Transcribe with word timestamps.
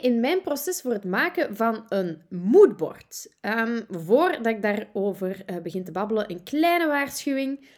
in 0.00 0.20
mijn 0.20 0.42
proces 0.42 0.80
voor 0.80 0.92
het 0.92 1.04
maken 1.04 1.56
van 1.56 1.84
een 1.88 2.22
moodboard. 2.28 3.36
Um, 3.40 3.84
voordat 3.88 4.46
ik 4.46 4.62
daarover 4.62 5.42
uh, 5.46 5.56
begin 5.62 5.84
te 5.84 5.92
babbelen, 5.92 6.30
een 6.30 6.42
kleine 6.42 6.86
waarschuwing. 6.86 7.68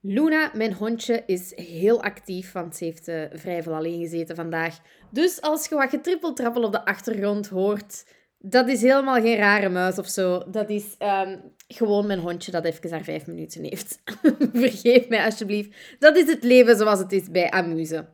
Luna, 0.00 0.50
mijn 0.54 0.72
hondje, 0.72 1.22
is 1.26 1.52
heel 1.56 2.02
actief, 2.02 2.52
want 2.52 2.76
ze 2.76 2.84
heeft 2.84 3.08
uh, 3.08 3.22
vrij 3.32 3.62
veel 3.62 3.74
alleen 3.74 4.00
gezeten 4.00 4.36
vandaag. 4.36 4.78
Dus 5.10 5.40
als 5.40 5.68
je 5.68 5.74
wat 5.74 5.90
getrippeltrappel 5.90 6.62
op 6.62 6.72
de 6.72 6.84
achtergrond 6.84 7.48
hoort, 7.48 8.04
dat 8.38 8.68
is 8.68 8.82
helemaal 8.82 9.20
geen 9.20 9.36
rare 9.36 9.68
muis 9.68 9.98
of 9.98 10.08
zo. 10.08 10.42
Dat 10.50 10.70
is 10.70 10.96
um, 10.98 11.52
gewoon 11.68 12.06
mijn 12.06 12.18
hondje 12.18 12.50
dat 12.50 12.64
even 12.64 12.90
haar 12.90 13.02
vijf 13.02 13.26
minuten 13.26 13.62
heeft. 13.62 14.02
Vergeef 14.52 15.08
mij 15.08 15.24
alsjeblieft. 15.24 15.76
Dat 15.98 16.16
is 16.16 16.26
het 16.26 16.42
leven 16.42 16.76
zoals 16.76 16.98
het 16.98 17.12
is 17.12 17.30
bij 17.30 17.50
Amuse. 17.50 18.08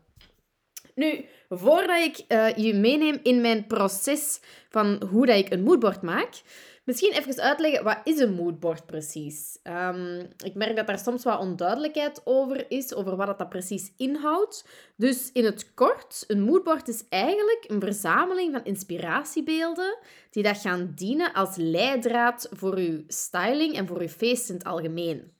Nu, 0.94 1.24
voordat 1.50 1.98
ik 1.98 2.24
uh, 2.28 2.56
je 2.56 2.74
meeneem 2.74 3.20
in 3.22 3.40
mijn 3.40 3.66
proces 3.66 4.40
van 4.68 5.02
hoe 5.10 5.26
dat 5.26 5.36
ik 5.36 5.52
een 5.52 5.62
moodboard 5.62 6.02
maak, 6.02 6.42
misschien 6.84 7.12
even 7.12 7.42
uitleggen, 7.42 7.84
wat 7.84 7.98
is 8.04 8.18
een 8.18 8.34
moodboard 8.34 8.86
precies? 8.86 9.58
Um, 9.62 10.28
ik 10.44 10.54
merk 10.54 10.76
dat 10.76 10.86
daar 10.86 10.98
soms 10.98 11.24
wat 11.24 11.40
onduidelijkheid 11.40 12.20
over 12.24 12.70
is, 12.70 12.94
over 12.94 13.16
wat 13.16 13.38
dat 13.38 13.48
precies 13.48 13.92
inhoudt. 13.96 14.68
Dus 14.96 15.32
in 15.32 15.44
het 15.44 15.74
kort, 15.74 16.24
een 16.26 16.42
moodboard 16.42 16.88
is 16.88 17.04
eigenlijk 17.08 17.64
een 17.66 17.80
verzameling 17.80 18.52
van 18.52 18.64
inspiratiebeelden 18.64 19.98
die 20.30 20.42
dat 20.42 20.58
gaan 20.58 20.92
dienen 20.94 21.32
als 21.32 21.56
leidraad 21.56 22.48
voor 22.50 22.76
uw 22.76 23.02
styling 23.06 23.76
en 23.76 23.86
voor 23.86 24.00
uw 24.00 24.08
feest 24.08 24.48
in 24.48 24.54
het 24.54 24.64
algemeen. 24.64 25.32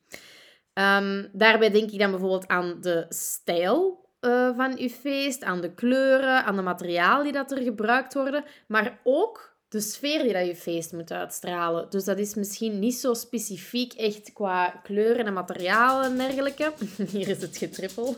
Um, 0.74 1.28
daarbij 1.32 1.70
denk 1.70 1.90
ik 1.90 1.98
dan 1.98 2.10
bijvoorbeeld 2.10 2.48
aan 2.48 2.80
de 2.80 3.06
stijl 3.08 4.08
uh, 4.20 4.56
van 4.56 4.78
uw 4.78 4.88
feest, 4.88 5.44
aan 5.44 5.60
de 5.60 5.74
kleuren, 5.74 6.44
aan 6.44 6.56
de 6.56 6.62
materialen 6.62 7.24
die 7.24 7.32
dat 7.32 7.50
er 7.50 7.62
gebruikt 7.62 8.14
worden, 8.14 8.44
maar 8.66 8.98
ook 9.02 9.50
de 9.70 9.80
sfeer 9.80 10.22
die 10.22 10.32
dat 10.32 10.46
je 10.46 10.56
feest 10.56 10.92
moet 10.92 11.12
uitstralen. 11.12 11.86
Dus 11.90 12.04
dat 12.04 12.18
is 12.18 12.34
misschien 12.34 12.78
niet 12.78 12.94
zo 12.94 13.14
specifiek 13.14 13.92
echt 13.92 14.32
qua 14.32 14.80
kleuren 14.82 15.26
en 15.26 15.32
materialen 15.32 16.04
en 16.04 16.16
dergelijke. 16.16 16.72
Hier 17.12 17.28
is 17.28 17.42
het 17.42 17.56
getrippel. 17.56 18.16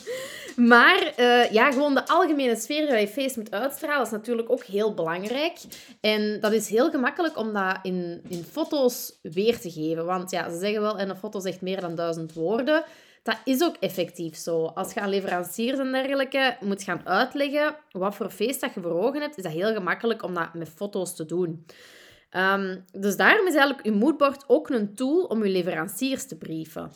maar 0.56 1.12
uh, 1.18 1.50
ja, 1.50 1.72
gewoon 1.72 1.94
de 1.94 2.06
algemene 2.06 2.56
sfeer 2.56 2.86
die 2.86 2.96
je 2.96 3.08
feest 3.08 3.36
moet 3.36 3.50
uitstralen 3.50 4.06
is 4.06 4.10
natuurlijk 4.10 4.50
ook 4.50 4.64
heel 4.64 4.94
belangrijk. 4.94 5.58
En 6.00 6.40
dat 6.40 6.52
is 6.52 6.68
heel 6.68 6.90
gemakkelijk 6.90 7.38
om 7.38 7.52
dat 7.52 7.78
in, 7.82 8.20
in 8.28 8.44
foto's 8.50 9.18
weer 9.22 9.60
te 9.60 9.70
geven. 9.70 10.04
Want 10.04 10.30
ja, 10.30 10.50
ze 10.50 10.58
zeggen 10.58 10.80
wel, 10.80 10.98
en 10.98 11.08
een 11.08 11.16
foto 11.16 11.40
zegt 11.40 11.60
meer 11.60 11.80
dan 11.80 11.94
duizend 11.94 12.32
woorden. 12.32 12.84
Dat 13.24 13.38
is 13.44 13.62
ook 13.62 13.76
effectief 13.80 14.36
zo. 14.36 14.64
Als 14.64 14.92
je 14.92 15.00
aan 15.00 15.08
leveranciers 15.08 15.78
en 15.78 15.92
dergelijke 15.92 16.56
moet 16.60 16.82
gaan 16.82 17.06
uitleggen 17.06 17.76
wat 17.90 18.14
voor 18.14 18.30
feest 18.30 18.60
dat 18.60 18.74
je 18.74 18.80
voor 18.80 19.02
ogen 19.02 19.20
hebt, 19.20 19.36
is 19.36 19.42
dat 19.42 19.52
heel 19.52 19.72
gemakkelijk 19.72 20.22
om 20.22 20.34
dat 20.34 20.54
met 20.54 20.68
foto's 20.68 21.16
te 21.16 21.24
doen. 21.24 21.66
Um, 22.30 22.84
dus 22.92 23.16
daarom 23.16 23.46
is 23.46 23.54
eigenlijk 23.54 23.84
je 23.84 23.92
moodboard 23.92 24.44
ook 24.46 24.68
een 24.68 24.94
tool 24.94 25.24
om 25.24 25.44
je 25.44 25.50
leveranciers 25.50 26.26
te 26.26 26.36
brieven. 26.36 26.90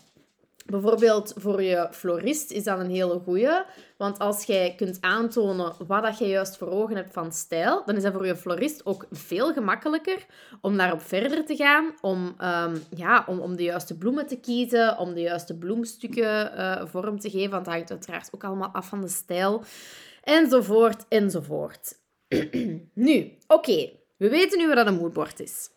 Bijvoorbeeld 0.70 1.32
voor 1.36 1.62
je 1.62 1.88
florist 1.90 2.50
is 2.50 2.64
dat 2.64 2.78
een 2.78 2.90
hele 2.90 3.18
goeie. 3.18 3.62
Want 3.96 4.18
als 4.18 4.44
jij 4.44 4.74
kunt 4.76 4.98
aantonen 5.00 5.72
wat 5.86 6.02
dat 6.02 6.18
je 6.18 6.26
juist 6.26 6.56
voor 6.56 6.68
ogen 6.68 6.96
hebt 6.96 7.12
van 7.12 7.32
stijl, 7.32 7.82
dan 7.86 7.96
is 7.96 8.02
dat 8.02 8.12
voor 8.12 8.26
je 8.26 8.36
florist 8.36 8.86
ook 8.86 9.06
veel 9.10 9.52
gemakkelijker 9.52 10.26
om 10.60 10.76
daarop 10.76 11.00
verder 11.00 11.44
te 11.44 11.56
gaan. 11.56 11.92
Om, 12.00 12.36
um, 12.40 12.82
ja, 12.96 13.24
om, 13.26 13.38
om 13.38 13.56
de 13.56 13.62
juiste 13.62 13.98
bloemen 13.98 14.26
te 14.26 14.40
kiezen, 14.40 14.98
om 14.98 15.14
de 15.14 15.20
juiste 15.20 15.58
bloemstukken 15.58 16.52
uh, 16.56 16.86
vorm 16.86 17.20
te 17.20 17.30
geven. 17.30 17.50
Want 17.50 17.64
dat 17.64 17.74
hangt 17.74 17.90
uiteraard 17.90 18.30
ook 18.34 18.44
allemaal 18.44 18.72
af 18.72 18.88
van 18.88 19.00
de 19.00 19.08
stijl. 19.08 19.62
Enzovoort, 20.22 21.04
enzovoort. 21.08 21.94
nu, 22.94 23.38
oké. 23.46 23.90
We 24.16 24.28
weten 24.28 24.58
nu 24.58 24.74
wat 24.74 24.86
een 24.86 24.94
moodboard 24.94 25.40
is. 25.40 25.70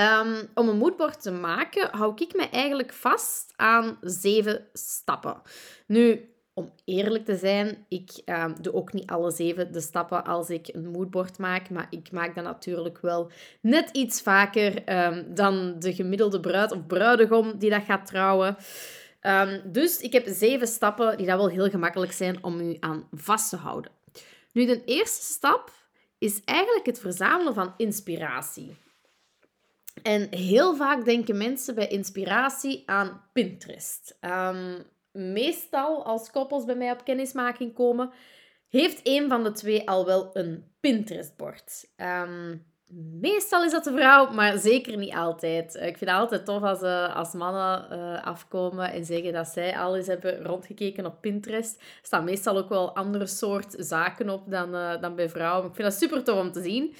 Um, 0.00 0.48
om 0.54 0.68
een 0.68 0.76
moodboard 0.76 1.22
te 1.22 1.30
maken, 1.30 1.88
hou 1.90 2.12
ik 2.16 2.34
me 2.34 2.48
eigenlijk 2.48 2.92
vast 2.92 3.52
aan 3.56 3.98
zeven 4.00 4.66
stappen. 4.72 5.42
Nu, 5.86 6.34
om 6.54 6.72
eerlijk 6.84 7.24
te 7.24 7.36
zijn, 7.36 7.84
ik 7.88 8.10
um, 8.26 8.54
doe 8.60 8.74
ook 8.74 8.92
niet 8.92 9.10
alle 9.10 9.30
zeven 9.30 9.72
de 9.72 9.80
stappen 9.80 10.24
als 10.24 10.50
ik 10.50 10.68
een 10.72 10.90
moodboard 10.90 11.38
maak, 11.38 11.70
maar 11.70 11.86
ik 11.90 12.12
maak 12.12 12.34
dat 12.34 12.44
natuurlijk 12.44 12.98
wel 13.00 13.30
net 13.60 13.90
iets 13.92 14.22
vaker 14.22 14.96
um, 15.06 15.34
dan 15.34 15.78
de 15.78 15.94
gemiddelde 15.94 16.40
bruid 16.40 16.72
of 16.72 16.86
bruidegom 16.86 17.58
die 17.58 17.70
dat 17.70 17.84
gaat 17.84 18.06
trouwen. 18.06 18.56
dus 19.64 20.00
ik 20.00 20.12
heb 20.12 20.24
zeven 20.26 20.66
stappen 20.66 21.16
die 21.16 21.26
dat 21.26 21.36
wel 21.36 21.48
heel 21.48 21.70
gemakkelijk 21.70 22.12
zijn 22.12 22.44
om 22.44 22.60
u 22.60 22.76
aan 22.80 23.08
vast 23.12 23.50
te 23.50 23.56
houden. 23.56 23.92
Nu, 24.52 24.66
de 24.66 24.84
eerste 24.84 25.32
stap 25.32 25.70
is 26.18 26.40
eigenlijk 26.44 26.86
het 26.86 27.00
verzamelen 27.00 27.54
van 27.54 27.74
inspiratie. 27.76 28.76
En 30.02 30.26
heel 30.30 30.76
vaak 30.76 31.04
denken 31.04 31.36
mensen 31.36 31.74
bij 31.74 31.88
inspiratie 31.88 32.82
aan 32.86 33.22
Pinterest. 33.32 34.18
Um, 34.20 34.84
meestal 35.12 36.04
als 36.04 36.30
koppels 36.30 36.64
bij 36.64 36.74
mij 36.74 36.90
op 36.90 37.04
kennismaking 37.04 37.74
komen, 37.74 38.10
heeft 38.68 39.00
een 39.02 39.28
van 39.28 39.44
de 39.44 39.52
twee 39.52 39.88
al 39.88 40.06
wel 40.06 40.30
een 40.32 40.64
Pinterest-bord. 40.80 41.88
Um, 41.96 42.68
meestal 43.20 43.64
is 43.64 43.72
dat 43.72 43.84
de 43.84 43.92
vrouw, 43.92 44.32
maar 44.32 44.58
zeker 44.58 44.96
niet 44.96 45.14
altijd. 45.14 45.74
Ik 45.74 45.98
vind 45.98 46.10
het 46.10 46.18
altijd 46.18 46.44
tof 46.44 46.62
als, 46.62 46.82
uh, 46.82 47.16
als 47.16 47.32
mannen 47.32 47.86
uh, 47.92 48.26
afkomen 48.26 48.92
en 48.92 49.04
zeggen 49.04 49.32
dat 49.32 49.48
zij 49.48 49.78
al 49.78 49.96
eens 49.96 50.06
hebben 50.06 50.42
rondgekeken 50.42 51.06
op 51.06 51.20
Pinterest. 51.20 51.80
Er 51.80 51.86
staan 52.02 52.24
meestal 52.24 52.56
ook 52.56 52.68
wel 52.68 52.94
andere 52.96 53.26
soort 53.26 53.74
zaken 53.78 54.28
op 54.28 54.50
dan, 54.50 54.70
dan 55.00 55.14
bij 55.14 55.28
vrouwen. 55.28 55.68
Ik 55.68 55.74
vind 55.74 55.88
dat 55.88 55.98
super 55.98 56.24
tof 56.24 56.38
om 56.38 56.52
te 56.52 56.62
zien. 56.62 56.94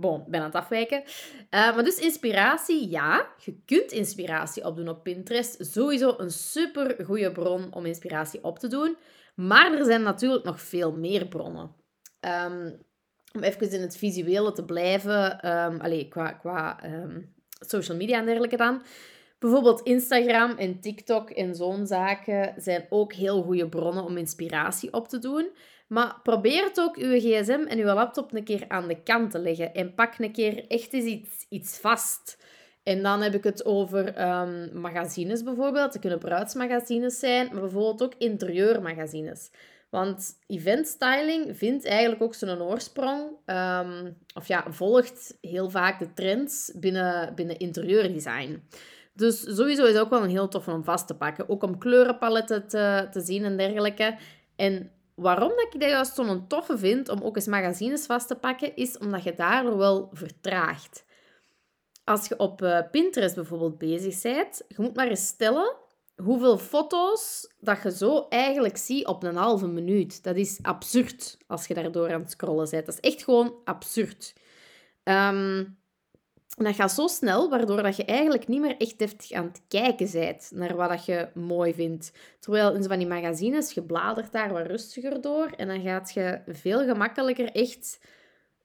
Bon, 0.00 0.24
ben 0.28 0.40
aan 0.40 0.46
het 0.46 0.54
afwijken. 0.54 1.02
Uh, 1.04 1.08
maar 1.50 1.84
dus 1.84 1.98
inspiratie, 1.98 2.88
ja. 2.88 3.26
Je 3.44 3.60
kunt 3.64 3.92
inspiratie 3.92 4.64
opdoen 4.64 4.88
op 4.88 5.02
Pinterest. 5.02 5.72
Sowieso 5.72 6.14
een 6.18 6.30
super 6.30 7.04
goede 7.04 7.32
bron 7.32 7.72
om 7.74 7.86
inspiratie 7.86 8.44
op 8.44 8.58
te 8.58 8.68
doen. 8.68 8.96
Maar 9.34 9.72
er 9.72 9.84
zijn 9.84 10.02
natuurlijk 10.02 10.44
nog 10.44 10.60
veel 10.60 10.92
meer 10.92 11.26
bronnen. 11.26 11.74
Um, 12.20 12.86
om 13.32 13.42
even 13.42 13.70
in 13.70 13.80
het 13.80 13.96
visuele 13.96 14.52
te 14.52 14.64
blijven, 14.64 15.48
um, 15.48 15.80
allez, 15.80 16.08
qua, 16.08 16.32
qua 16.32 16.84
um, 16.84 17.34
social 17.66 17.96
media 17.96 18.18
en 18.18 18.24
dergelijke 18.24 18.56
dan. 18.56 18.82
Bijvoorbeeld 19.38 19.80
Instagram 19.80 20.50
en 20.50 20.80
TikTok 20.80 21.30
en 21.30 21.54
zo'n 21.54 21.86
zaken 21.86 22.54
zijn 22.56 22.86
ook 22.88 23.12
heel 23.12 23.42
goede 23.42 23.68
bronnen 23.68 24.04
om 24.04 24.16
inspiratie 24.16 24.92
op 24.92 25.08
te 25.08 25.18
doen. 25.18 25.50
Maar 25.88 26.20
probeer 26.22 26.64
het 26.64 26.80
ook 26.80 26.96
uw 26.96 27.18
gsm 27.18 27.64
en 27.68 27.78
uw 27.78 27.84
laptop 27.84 28.34
een 28.34 28.44
keer 28.44 28.64
aan 28.68 28.88
de 28.88 29.02
kant 29.02 29.30
te 29.30 29.38
leggen. 29.38 29.74
En 29.74 29.94
pak 29.94 30.18
een 30.18 30.32
keer 30.32 30.66
echt 30.66 30.92
eens 30.92 31.04
iets, 31.04 31.46
iets 31.48 31.78
vast. 31.78 32.38
En 32.82 33.02
dan 33.02 33.22
heb 33.22 33.34
ik 33.34 33.44
het 33.44 33.64
over 33.64 34.28
um, 34.28 34.80
magazines 34.80 35.42
bijvoorbeeld. 35.42 35.92
Het 35.92 36.00
kunnen 36.00 36.18
bruidsmagazines 36.18 37.18
zijn, 37.18 37.48
maar 37.52 37.60
bijvoorbeeld 37.60 38.02
ook 38.02 38.14
interieurmagazines. 38.18 39.50
Want 39.90 40.38
event 40.46 40.86
styling 40.86 41.56
vindt 41.56 41.86
eigenlijk 41.86 42.22
ook 42.22 42.34
zijn 42.34 42.62
oorsprong, 42.62 43.30
um, 43.46 44.16
of 44.34 44.48
ja, 44.48 44.64
volgt 44.68 45.36
heel 45.40 45.70
vaak 45.70 45.98
de 45.98 46.12
trends 46.12 46.72
binnen, 46.76 47.34
binnen 47.34 47.58
interieurdesign. 47.58 48.62
Dus 49.14 49.40
sowieso 49.40 49.84
is 49.84 49.92
het 49.92 49.98
ook 49.98 50.10
wel 50.10 50.22
een 50.22 50.30
heel 50.30 50.48
tof 50.48 50.68
om 50.68 50.84
vast 50.84 51.06
te 51.06 51.16
pakken. 51.16 51.48
Ook 51.48 51.62
om 51.62 51.78
kleurenpaletten 51.78 52.68
te, 52.68 53.08
te 53.10 53.20
zien 53.20 53.44
en 53.44 53.56
dergelijke. 53.56 54.16
En 54.56 54.90
waarom 55.18 55.48
dat 55.48 55.74
ik 55.74 55.80
dat 55.80 55.90
juist 55.90 56.14
zo'n 56.14 56.46
toffe 56.46 56.78
vind 56.78 57.08
om 57.08 57.22
ook 57.22 57.36
eens 57.36 57.46
magazines 57.46 58.06
vast 58.06 58.28
te 58.28 58.34
pakken, 58.34 58.76
is 58.76 58.98
omdat 58.98 59.22
je 59.22 59.34
daardoor 59.34 59.76
wel 59.76 60.08
vertraagt. 60.12 61.04
Als 62.04 62.28
je 62.28 62.38
op 62.38 62.62
uh, 62.62 62.80
Pinterest 62.90 63.34
bijvoorbeeld 63.34 63.78
bezig 63.78 64.22
bent, 64.22 64.62
je 64.68 64.74
moet 64.78 64.96
maar 64.96 65.08
eens 65.08 65.26
stellen 65.26 65.76
hoeveel 66.16 66.58
foto's 66.58 67.52
dat 67.60 67.82
je 67.82 67.90
zo 67.90 68.26
eigenlijk 68.28 68.76
ziet 68.76 69.06
op 69.06 69.22
een 69.22 69.36
halve 69.36 69.66
minuut. 69.66 70.22
Dat 70.22 70.36
is 70.36 70.58
absurd 70.62 71.38
als 71.46 71.66
je 71.66 71.74
daardoor 71.74 72.12
aan 72.12 72.20
het 72.20 72.30
scrollen 72.30 72.70
bent. 72.70 72.86
Dat 72.86 72.98
is 73.00 73.10
echt 73.10 73.24
gewoon 73.24 73.54
absurd. 73.64 74.34
Um, 75.04 75.78
en 76.56 76.64
dat 76.64 76.74
gaat 76.74 76.92
zo 76.92 77.06
snel, 77.06 77.50
waardoor 77.50 77.82
dat 77.82 77.96
je 77.96 78.04
eigenlijk 78.04 78.48
niet 78.48 78.60
meer 78.60 78.76
echt 78.76 79.00
heftig 79.00 79.32
aan 79.32 79.44
het 79.44 79.62
kijken 79.68 80.10
bent 80.12 80.50
naar 80.54 80.76
wat 80.76 80.88
dat 80.88 81.04
je 81.04 81.28
mooi 81.34 81.74
vindt. 81.74 82.12
Terwijl 82.40 82.74
in 82.74 82.84
van 82.84 82.98
die 82.98 83.06
magazines, 83.06 83.72
je 83.72 83.82
bladert 83.82 84.32
daar 84.32 84.52
wat 84.52 84.66
rustiger 84.66 85.20
door 85.20 85.52
en 85.56 85.66
dan 85.66 85.80
gaat 85.80 86.12
je 86.12 86.40
veel 86.46 86.84
gemakkelijker 86.84 87.52
echt 87.52 88.00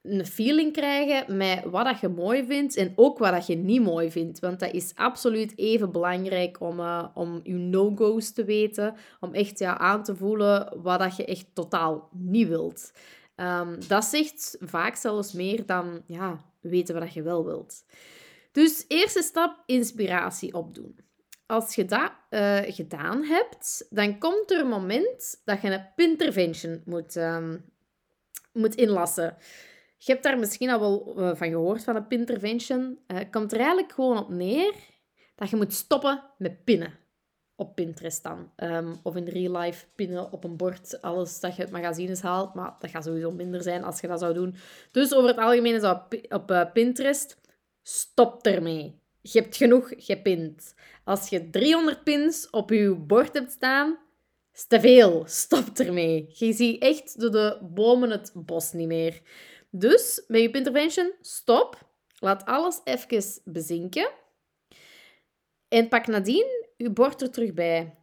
een 0.03 0.25
feeling 0.25 0.73
krijgen 0.73 1.37
met 1.37 1.63
wat 1.63 1.85
dat 1.85 1.99
je 1.99 2.07
mooi 2.07 2.45
vindt 2.45 2.75
en 2.75 2.93
ook 2.95 3.17
wat 3.17 3.31
dat 3.31 3.47
je 3.47 3.55
niet 3.55 3.81
mooi 3.81 4.11
vindt. 4.11 4.39
Want 4.39 4.59
dat 4.59 4.73
is 4.73 4.91
absoluut 4.95 5.57
even 5.57 5.91
belangrijk 5.91 6.59
om, 6.61 6.79
uh, 6.79 7.05
om 7.13 7.39
je 7.43 7.53
no-go's 7.53 8.31
te 8.31 8.43
weten, 8.43 8.95
om 9.19 9.33
echt 9.33 9.59
ja, 9.59 9.77
aan 9.77 10.03
te 10.03 10.15
voelen 10.15 10.81
wat 10.81 10.99
dat 10.99 11.15
je 11.15 11.25
echt 11.25 11.45
totaal 11.53 12.09
niet 12.11 12.47
wilt. 12.47 12.91
Um, 13.35 13.77
dat 13.87 14.05
zegt 14.05 14.57
vaak 14.59 14.95
zelfs 14.95 15.33
meer 15.33 15.65
dan 15.65 16.01
ja, 16.07 16.52
weten 16.63 16.99
wat 16.99 17.13
je 17.13 17.21
wel 17.21 17.45
wilt. 17.45 17.85
Dus 18.51 18.85
eerste 18.87 19.21
stap, 19.21 19.63
inspiratie 19.65 20.53
opdoen. 20.53 20.99
Als 21.45 21.75
je 21.75 21.85
dat 21.85 22.11
uh, 22.29 22.59
gedaan 22.61 23.23
hebt, 23.23 23.87
dan 23.89 24.19
komt 24.19 24.51
er 24.51 24.59
een 24.59 24.67
moment 24.67 25.41
dat 25.45 25.61
je 25.61 25.69
een 25.69 25.93
pintervention 25.95 26.81
moet, 26.85 27.15
um, 27.15 27.65
moet 28.53 28.75
inlassen. 28.75 29.37
Je 29.97 30.11
hebt 30.11 30.23
daar 30.23 30.39
misschien 30.39 30.69
al 30.69 30.79
wel 30.79 31.15
eh, 31.17 31.35
van 31.35 31.49
gehoord, 31.49 31.83
van 31.83 31.95
een 31.95 32.07
pintervention. 32.07 32.99
Uh, 33.07 33.19
komt 33.31 33.51
er 33.51 33.57
eigenlijk 33.57 33.91
gewoon 33.91 34.17
op 34.17 34.29
neer 34.29 34.73
dat 35.35 35.49
je 35.49 35.55
moet 35.55 35.73
stoppen 35.73 36.23
met 36.37 36.63
pinnen 36.63 37.02
op 37.55 37.75
Pinterest 37.75 38.23
dan. 38.23 38.51
Ehm, 38.55 38.93
of 39.03 39.15
in 39.15 39.27
real 39.27 39.57
life 39.57 39.85
pinnen 39.95 40.31
op 40.31 40.43
een 40.43 40.57
bord, 40.57 41.01
alles 41.01 41.39
dat 41.39 41.55
je 41.55 41.61
uit 41.61 41.71
magazines 41.71 42.21
haalt. 42.21 42.53
Maar 42.53 42.75
dat 42.79 42.89
gaat 42.89 43.03
sowieso 43.03 43.31
minder 43.31 43.61
zijn 43.61 43.83
als 43.83 44.01
je 44.01 44.07
dat 44.07 44.19
zou 44.19 44.33
doen. 44.33 44.55
Dus 44.91 45.13
over 45.13 45.29
het 45.29 45.37
algemeen 45.37 45.75
is 45.75 45.83
op, 45.83 46.07
op 46.29 46.51
uh, 46.51 46.71
Pinterest, 46.73 47.37
stop 47.83 48.45
ermee. 48.45 49.01
Je 49.21 49.39
hebt 49.39 49.57
genoeg 49.57 49.91
gepint. 49.97 50.75
Als 51.03 51.29
je 51.29 51.49
300 51.49 52.03
pins 52.03 52.49
op 52.49 52.69
je 52.69 52.95
bord 52.95 53.33
hebt 53.33 53.51
staan, 53.51 53.97
is 54.53 54.65
te 54.65 54.79
veel. 54.79 55.23
Stop 55.27 55.79
ermee. 55.79 56.29
Je 56.33 56.53
ziet 56.53 56.81
echt 56.81 57.19
door 57.19 57.31
de 57.31 57.57
bomen 57.61 58.09
het 58.09 58.31
bos 58.35 58.71
niet 58.71 58.87
meer. 58.87 59.21
Dus 59.69 60.23
met 60.27 60.41
je 60.41 60.49
Pintervention, 60.49 61.11
stop. 61.21 61.91
Laat 62.19 62.45
alles 62.45 62.79
even 62.83 63.41
bezinken. 63.43 64.09
En 65.67 65.87
pak 65.87 66.07
nadien 66.07 66.62
je 66.77 66.89
bord 66.89 67.21
er 67.21 67.31
terug 67.31 67.53
bij. 67.53 67.97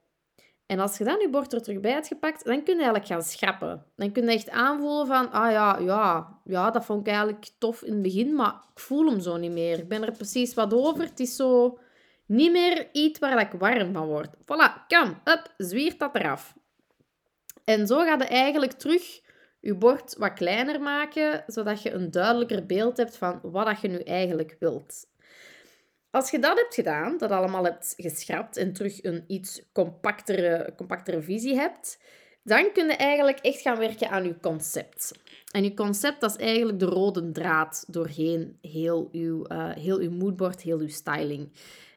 En 0.67 0.79
als 0.79 0.99
je 0.99 1.05
dan 1.05 1.21
je 1.21 1.29
bord 1.31 1.53
er 1.53 1.63
terug 1.63 1.81
bij 1.81 1.93
hebt 1.93 2.07
gepakt, 2.07 2.45
dan 2.45 2.63
kun 2.63 2.75
je 2.75 2.83
eigenlijk 2.83 3.07
gaan 3.07 3.23
schrappen. 3.23 3.85
Dan 3.97 4.13
kun 4.13 4.25
je 4.25 4.31
echt 4.31 4.51
aanvoelen 4.51 5.07
van, 5.07 5.31
ah 5.31 5.51
ja, 5.51 5.79
ja, 5.79 6.39
ja, 6.45 6.71
dat 6.71 6.85
vond 6.85 7.01
ik 7.01 7.07
eigenlijk 7.07 7.49
tof 7.59 7.83
in 7.83 7.93
het 7.93 8.03
begin, 8.03 8.35
maar 8.35 8.55
ik 8.75 8.81
voel 8.81 9.07
hem 9.07 9.21
zo 9.21 9.37
niet 9.37 9.51
meer. 9.51 9.79
Ik 9.79 9.89
ben 9.89 10.03
er 10.03 10.13
precies 10.13 10.55
wat 10.55 10.75
over. 10.75 11.05
Het 11.05 11.21
is 11.21 11.37
zo 11.37 11.79
niet 12.27 12.53
meer 12.53 12.89
iets 12.93 13.19
waar 13.19 13.41
ik 13.41 13.61
warm 13.61 13.93
van 13.93 14.07
word. 14.07 14.29
Voilà, 14.29 14.87
kom, 14.89 15.21
up, 15.25 15.55
zwiert 15.57 15.99
dat 15.99 16.15
eraf. 16.15 16.55
En 17.65 17.87
zo 17.87 17.99
ga 17.99 18.17
je 18.19 18.25
eigenlijk 18.25 18.73
terug 18.73 19.21
je 19.61 19.75
bord 19.75 20.17
wat 20.19 20.33
kleiner 20.33 20.81
maken, 20.81 21.45
zodat 21.47 21.83
je 21.83 21.91
een 21.91 22.11
duidelijker 22.11 22.67
beeld 22.67 22.97
hebt 22.97 23.17
van 23.17 23.41
wat 23.43 23.81
je 23.81 23.89
nu 23.89 23.99
eigenlijk 23.99 24.57
wilt. 24.59 25.09
Als 26.11 26.31
je 26.31 26.39
dat 26.39 26.57
hebt 26.57 26.75
gedaan, 26.75 27.19
dat 27.19 27.31
allemaal 27.31 27.65
hebt 27.65 27.95
geschrapt 27.97 28.57
en 28.57 28.73
terug 28.73 29.03
een 29.05 29.25
iets 29.27 29.63
compactere, 29.73 30.73
compactere 30.77 31.23
visie 31.23 31.55
hebt, 31.55 31.99
dan 32.43 32.73
kun 32.73 32.87
je 32.87 32.93
eigenlijk 32.93 33.39
echt 33.39 33.61
gaan 33.61 33.79
werken 33.79 34.11
aan 34.11 34.25
je 34.25 34.41
concept. 34.41 35.13
En 35.53 35.65
je 35.65 35.75
concept, 35.75 36.21
dat 36.21 36.31
is 36.31 36.37
eigenlijk 36.37 36.79
de 36.79 36.87
rode 36.87 37.31
draad 37.31 37.85
doorheen 37.87 38.59
heel 38.61 39.09
je, 39.13 39.45
uh, 39.49 39.71
heel 39.75 39.99
uw 39.99 40.11
moodboard, 40.11 40.63
heel 40.63 40.79
uw 40.79 40.89
styling. 40.89 41.53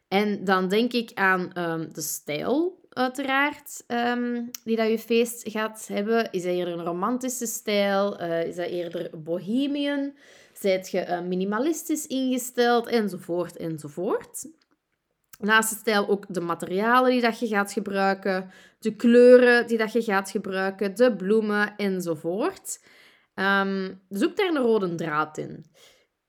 En 0.08 0.44
dan 0.44 0.68
denk 0.68 0.94
ik 0.94 1.12
aan 1.14 1.52
um, 1.58 1.94
de 1.94 2.02
stijl, 2.02 2.80
uiteraard, 2.90 3.84
um, 3.88 4.50
die 4.64 4.76
dat 4.76 4.90
je 4.90 5.00
feest 5.00 5.50
gaat 5.50 5.88
hebben. 5.88 6.32
Is 6.32 6.44
dat 6.44 6.52
eerder 6.52 6.74
een 6.74 6.86
romantische 6.86 7.46
stijl? 7.46 8.22
Uh, 8.22 8.44
is 8.44 8.56
dat 8.56 8.68
eerder 8.68 9.10
bohemian? 9.24 10.14
Zijt 10.64 10.90
je 10.90 11.06
uh, 11.08 11.22
minimalistisch 11.22 12.08
ingesteld? 12.08 12.88
Enzovoort, 12.88 13.58
enzovoort. 13.58 14.48
Naast 15.40 15.70
de 15.70 15.76
stijl 15.76 16.08
ook 16.08 16.26
de 16.30 16.42
materialen 16.42 17.12
die 17.12 17.22
dat 17.22 17.40
je 17.40 17.48
gaat 17.48 17.72
gebruiken, 17.72 18.52
de 18.80 18.96
kleuren 18.96 19.68
die 19.68 19.78
dat 19.78 19.92
je 19.92 20.02
gaat 20.02 20.30
gebruiken, 20.30 20.96
de 20.96 21.16
bloemen 21.16 21.76
enzovoort. 21.76 22.84
Um, 23.36 24.02
zoek 24.10 24.38
daar 24.38 24.48
een 24.48 24.62
rode 24.62 24.96
draad 24.96 25.38
in. 25.38 25.66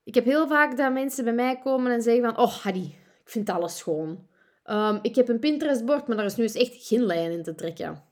Ik 0.05 0.15
heb 0.15 0.25
heel 0.25 0.49
vaak 0.49 0.77
dat 0.77 0.93
mensen 0.93 1.25
bij 1.25 1.35
mij 1.35 1.59
komen 1.59 1.93
en 1.93 2.03
zeggen 2.03 2.25
van... 2.25 2.39
Oh, 2.39 2.53
Hadi, 2.53 2.99
ik 3.25 3.31
vind 3.31 3.51
alles 3.51 3.77
schoon. 3.77 4.29
Um, 4.65 4.99
ik 5.03 5.15
heb 5.15 5.29
een 5.29 5.39
Pinterest-bord, 5.39 6.07
maar 6.07 6.17
daar 6.17 6.27
is 6.27 6.37
nu 6.37 6.43
eens 6.43 6.55
echt 6.55 6.87
geen 6.87 7.05
lijn 7.05 7.31
in 7.31 7.43
te 7.43 7.55
trekken. 7.55 8.03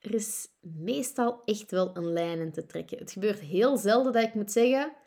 Er 0.00 0.14
is 0.14 0.48
meestal 0.60 1.42
echt 1.44 1.70
wel 1.70 1.96
een 1.96 2.12
lijn 2.12 2.38
in 2.38 2.52
te 2.52 2.66
trekken. 2.66 2.98
Het 2.98 3.12
gebeurt 3.12 3.40
heel 3.40 3.76
zelden 3.76 4.12
dat 4.12 4.22
ik 4.22 4.34
moet 4.34 4.52
zeggen... 4.52 5.00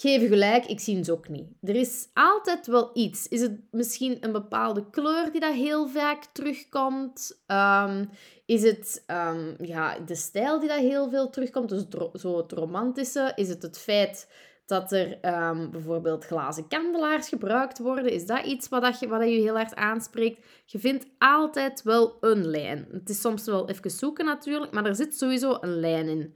Ik 0.00 0.10
geef 0.10 0.28
gelijk, 0.28 0.66
ik 0.66 0.80
zie 0.80 0.96
het 0.96 1.10
ook 1.10 1.28
niet. 1.28 1.48
Er 1.62 1.74
is 1.74 2.08
altijd 2.14 2.66
wel 2.66 2.90
iets. 2.94 3.28
Is 3.28 3.40
het 3.40 3.60
misschien 3.70 4.16
een 4.20 4.32
bepaalde 4.32 4.90
kleur 4.90 5.32
die 5.32 5.40
dat 5.40 5.54
heel 5.54 5.88
vaak 5.88 6.24
terugkomt? 6.32 7.42
Um, 7.46 8.10
is 8.46 8.62
het 8.62 9.04
um, 9.06 9.54
ja, 9.58 9.98
de 9.98 10.14
stijl 10.14 10.60
die 10.60 10.68
dat 10.68 10.78
heel 10.78 11.10
veel 11.10 11.30
terugkomt? 11.30 11.68
Dus 11.68 11.84
zo 12.20 12.36
het 12.36 12.52
romantische? 12.52 13.32
Is 13.34 13.48
het 13.48 13.62
het 13.62 13.78
feit 13.78 14.28
dat 14.66 14.92
er 14.92 15.18
um, 15.50 15.70
bijvoorbeeld 15.70 16.24
glazen 16.24 16.68
kandelaars 16.68 17.28
gebruikt 17.28 17.78
worden. 17.78 18.12
Is 18.12 18.26
dat 18.26 18.44
iets 18.44 18.68
wat, 18.68 18.82
dat 18.82 19.00
je, 19.00 19.08
wat 19.08 19.20
dat 19.20 19.30
je 19.30 19.40
heel 19.40 19.56
hard 19.56 19.74
aanspreekt? 19.74 20.46
Je 20.66 20.78
vindt 20.78 21.06
altijd 21.18 21.82
wel 21.82 22.16
een 22.20 22.46
lijn. 22.46 22.86
Het 22.92 23.08
is 23.08 23.20
soms 23.20 23.44
wel 23.44 23.68
even 23.68 23.90
zoeken 23.90 24.24
natuurlijk, 24.24 24.72
maar 24.72 24.84
er 24.84 24.96
zit 24.96 25.18
sowieso 25.18 25.58
een 25.60 25.80
lijn 25.80 26.08
in. 26.08 26.34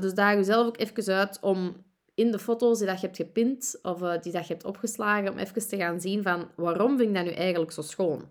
Dus 0.00 0.14
daag 0.14 0.34
jezelf 0.34 0.66
ook 0.66 0.78
even 0.78 1.14
uit 1.14 1.38
om 1.40 1.90
in 2.22 2.30
de 2.30 2.38
foto's 2.38 2.78
die 2.78 2.86
dat 2.86 3.00
je 3.00 3.06
hebt 3.06 3.18
gepint 3.18 3.78
of 3.82 4.02
uh, 4.02 4.20
die 4.20 4.32
dat 4.32 4.46
je 4.46 4.52
hebt 4.52 4.64
opgeslagen, 4.64 5.30
om 5.30 5.38
even 5.38 5.68
te 5.68 5.76
gaan 5.76 6.00
zien 6.00 6.22
van 6.22 6.50
waarom 6.56 6.96
vind 6.96 7.08
ik 7.08 7.14
dat 7.14 7.24
nu 7.24 7.30
eigenlijk 7.30 7.72
zo 7.72 7.82
schoon. 7.82 8.30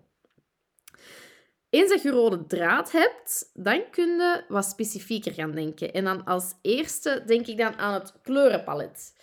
Eens 1.70 1.90
dat 1.90 2.02
je 2.02 2.10
rode 2.10 2.46
draad 2.46 2.92
hebt, 2.92 3.50
dan 3.54 3.90
kun 3.90 4.08
je 4.08 4.44
wat 4.48 4.64
specifieker 4.64 5.32
gaan 5.32 5.52
denken. 5.52 5.92
En 5.92 6.04
dan 6.04 6.24
als 6.24 6.54
eerste 6.62 7.22
denk 7.26 7.46
ik 7.46 7.58
dan 7.58 7.78
aan 7.78 7.94
het 7.94 8.12
kleurenpalet. 8.22 9.14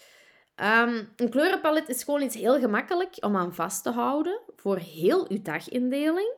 Um, 0.55 1.09
een 1.15 1.29
kleurenpalet 1.29 1.89
is 1.89 2.03
gewoon 2.03 2.21
iets 2.21 2.35
heel 2.35 2.59
gemakkelijk 2.59 3.15
om 3.19 3.35
aan 3.35 3.53
vast 3.53 3.83
te 3.83 3.89
houden 3.89 4.39
voor 4.55 4.77
heel 4.77 5.33
je 5.33 5.41
dagindeling. 5.41 6.33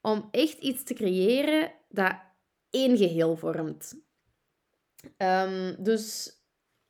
Om 0.00 0.28
echt 0.30 0.58
iets 0.58 0.82
te 0.82 0.94
creëren 0.94 1.72
dat 1.88 2.14
één 2.70 2.96
geheel 2.96 3.36
vormt. 3.36 3.94
Um, 5.16 5.76
dus 5.78 6.37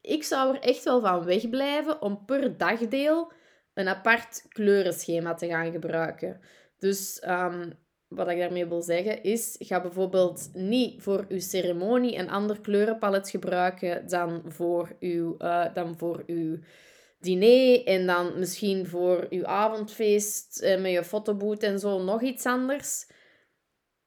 ik 0.08 0.22
zou 0.24 0.54
er 0.54 0.60
echt 0.60 0.84
wel 0.84 1.00
van 1.00 1.24
wegblijven 1.24 2.02
om 2.02 2.24
per 2.24 2.56
dagdeel 2.56 3.32
een 3.74 3.88
apart 3.88 4.44
kleurenschema 4.48 5.34
te 5.34 5.46
gaan 5.46 5.72
gebruiken. 5.72 6.40
Dus 6.78 7.22
um, 7.28 7.72
wat 8.08 8.28
ik 8.28 8.38
daarmee 8.38 8.66
wil 8.66 8.82
zeggen 8.82 9.22
is, 9.22 9.56
ga 9.58 9.80
bijvoorbeeld 9.80 10.50
niet 10.52 11.02
voor 11.02 11.24
uw 11.28 11.40
ceremonie 11.40 12.18
een 12.18 12.30
ander 12.30 12.60
kleurenpalet 12.60 13.30
gebruiken 13.30 14.08
dan 14.08 14.42
voor 14.46 14.96
uw, 15.00 15.34
uh, 15.38 15.74
dan 15.74 15.98
voor 15.98 16.22
uw 16.26 16.58
diner 17.20 17.84
en 17.84 18.06
dan 18.06 18.38
misschien 18.38 18.86
voor 18.86 19.26
uw 19.30 19.46
avondfeest 19.46 20.62
uh, 20.62 20.80
met 20.80 20.92
je 20.92 21.04
fotoboot 21.04 21.62
en 21.62 21.78
zo 21.78 22.02
nog 22.02 22.22
iets 22.22 22.46
anders. 22.46 23.06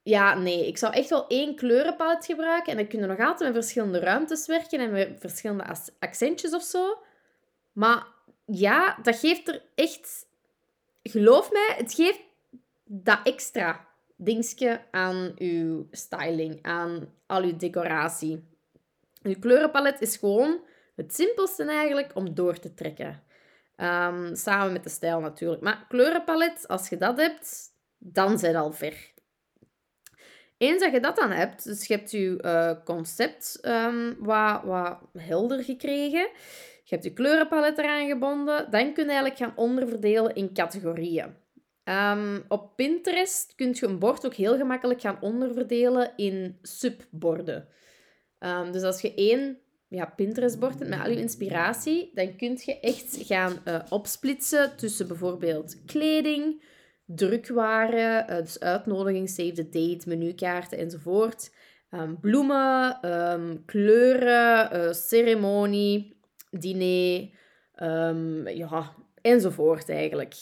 Ja, 0.02 0.34
nee, 0.34 0.66
ik 0.66 0.78
zou 0.78 0.92
echt 0.92 1.08
wel 1.08 1.26
één 1.26 1.54
kleurenpalet 1.56 2.26
gebruiken 2.26 2.72
en 2.72 2.76
dan 2.78 2.86
kunnen 2.86 3.08
we 3.08 3.14
nog 3.14 3.26
altijd 3.26 3.54
met 3.54 3.64
verschillende 3.64 3.98
ruimtes 3.98 4.46
werken 4.46 4.80
en 4.80 4.90
met 4.90 5.16
verschillende 5.18 5.64
accentjes 5.98 6.54
of 6.54 6.62
zo. 6.62 7.02
Maar 7.72 8.06
ja, 8.46 8.98
dat 9.02 9.18
geeft 9.18 9.48
er 9.48 9.62
echt, 9.74 10.26
geloof 11.02 11.52
mij, 11.52 11.74
het 11.76 11.94
geeft 11.94 12.20
dat 12.84 13.18
extra 13.24 13.86
dingetje 14.16 14.80
aan 14.90 15.32
uw 15.36 15.86
styling, 15.90 16.58
aan 16.62 17.12
al 17.26 17.42
uw 17.42 17.56
decoratie. 17.56 18.44
Uw 19.22 19.38
kleurenpalet 19.38 20.00
is 20.00 20.16
gewoon 20.16 20.60
het 20.96 21.14
simpelste 21.14 21.64
eigenlijk 21.64 22.10
om 22.14 22.34
door 22.34 22.58
te 22.58 22.74
trekken. 22.74 23.22
Um, 23.76 24.36
samen 24.36 24.72
met 24.72 24.84
de 24.84 24.90
stijl 24.90 25.20
natuurlijk. 25.20 25.62
Maar 25.62 25.84
kleurenpalet, 25.88 26.68
als 26.68 26.88
je 26.88 26.96
dat 26.96 27.16
hebt, 27.16 27.60
dan 27.98 28.38
zijn 28.38 28.56
al 28.56 28.72
ver. 28.72 29.11
Eens 30.62 30.80
dat 30.80 30.92
je 30.92 31.00
dat 31.00 31.16
dan 31.16 31.30
hebt, 31.30 31.64
dus 31.64 31.86
je 31.86 31.94
hebt 31.94 32.10
je 32.10 32.38
uh, 32.44 32.84
concept 32.84 33.58
um, 33.62 34.16
wat, 34.18 34.62
wat 34.62 34.98
helder 35.18 35.64
gekregen, 35.64 36.28
je 36.84 36.94
hebt 36.94 37.04
je 37.04 37.12
kleurenpalet 37.12 37.78
eraan 37.78 38.08
gebonden, 38.08 38.70
dan 38.70 38.92
kun 38.92 39.04
je 39.04 39.10
eigenlijk 39.10 39.36
gaan 39.36 39.52
onderverdelen 39.56 40.34
in 40.34 40.54
categorieën. 40.54 41.34
Ehm, 41.84 42.40
op 42.48 42.76
Pinterest 42.76 43.54
kun 43.54 43.68
je 43.72 43.86
een 43.86 43.98
bord 43.98 44.26
ook 44.26 44.34
heel 44.34 44.56
gemakkelijk 44.56 45.00
gaan 45.00 45.18
onderverdelen 45.20 46.12
in 46.16 46.58
subborden. 46.62 47.68
Um, 48.38 48.72
dus 48.72 48.82
als 48.82 49.00
je 49.00 49.14
één 49.14 49.58
ja, 49.88 50.04
Pinterest-bord 50.04 50.78
hebt 50.78 50.90
met 50.90 51.00
al 51.00 51.10
je 51.10 51.16
inspiratie, 51.16 52.10
dan 52.14 52.36
kun 52.36 52.58
je 52.64 52.80
echt 52.80 53.18
gaan 53.20 53.62
uh, 53.64 53.78
opsplitsen 53.88 54.76
tussen 54.76 55.08
bijvoorbeeld 55.08 55.84
kleding, 55.86 56.62
drukwaren, 57.14 58.30
uh, 58.30 58.36
dus 58.36 58.60
uitnodiging, 58.60 59.28
save 59.28 59.52
the 59.52 59.68
date, 59.68 60.08
menukaarten 60.08 60.78
enzovoort. 60.78 61.52
Um, 61.90 62.20
bloemen, 62.20 63.62
kleuren, 63.66 64.76
uh, 64.76 64.92
ceremonie, 64.92 66.16
diner, 66.50 67.28
ja, 68.54 68.94
enzovoort 69.20 69.88
eigenlijk. 69.88 70.34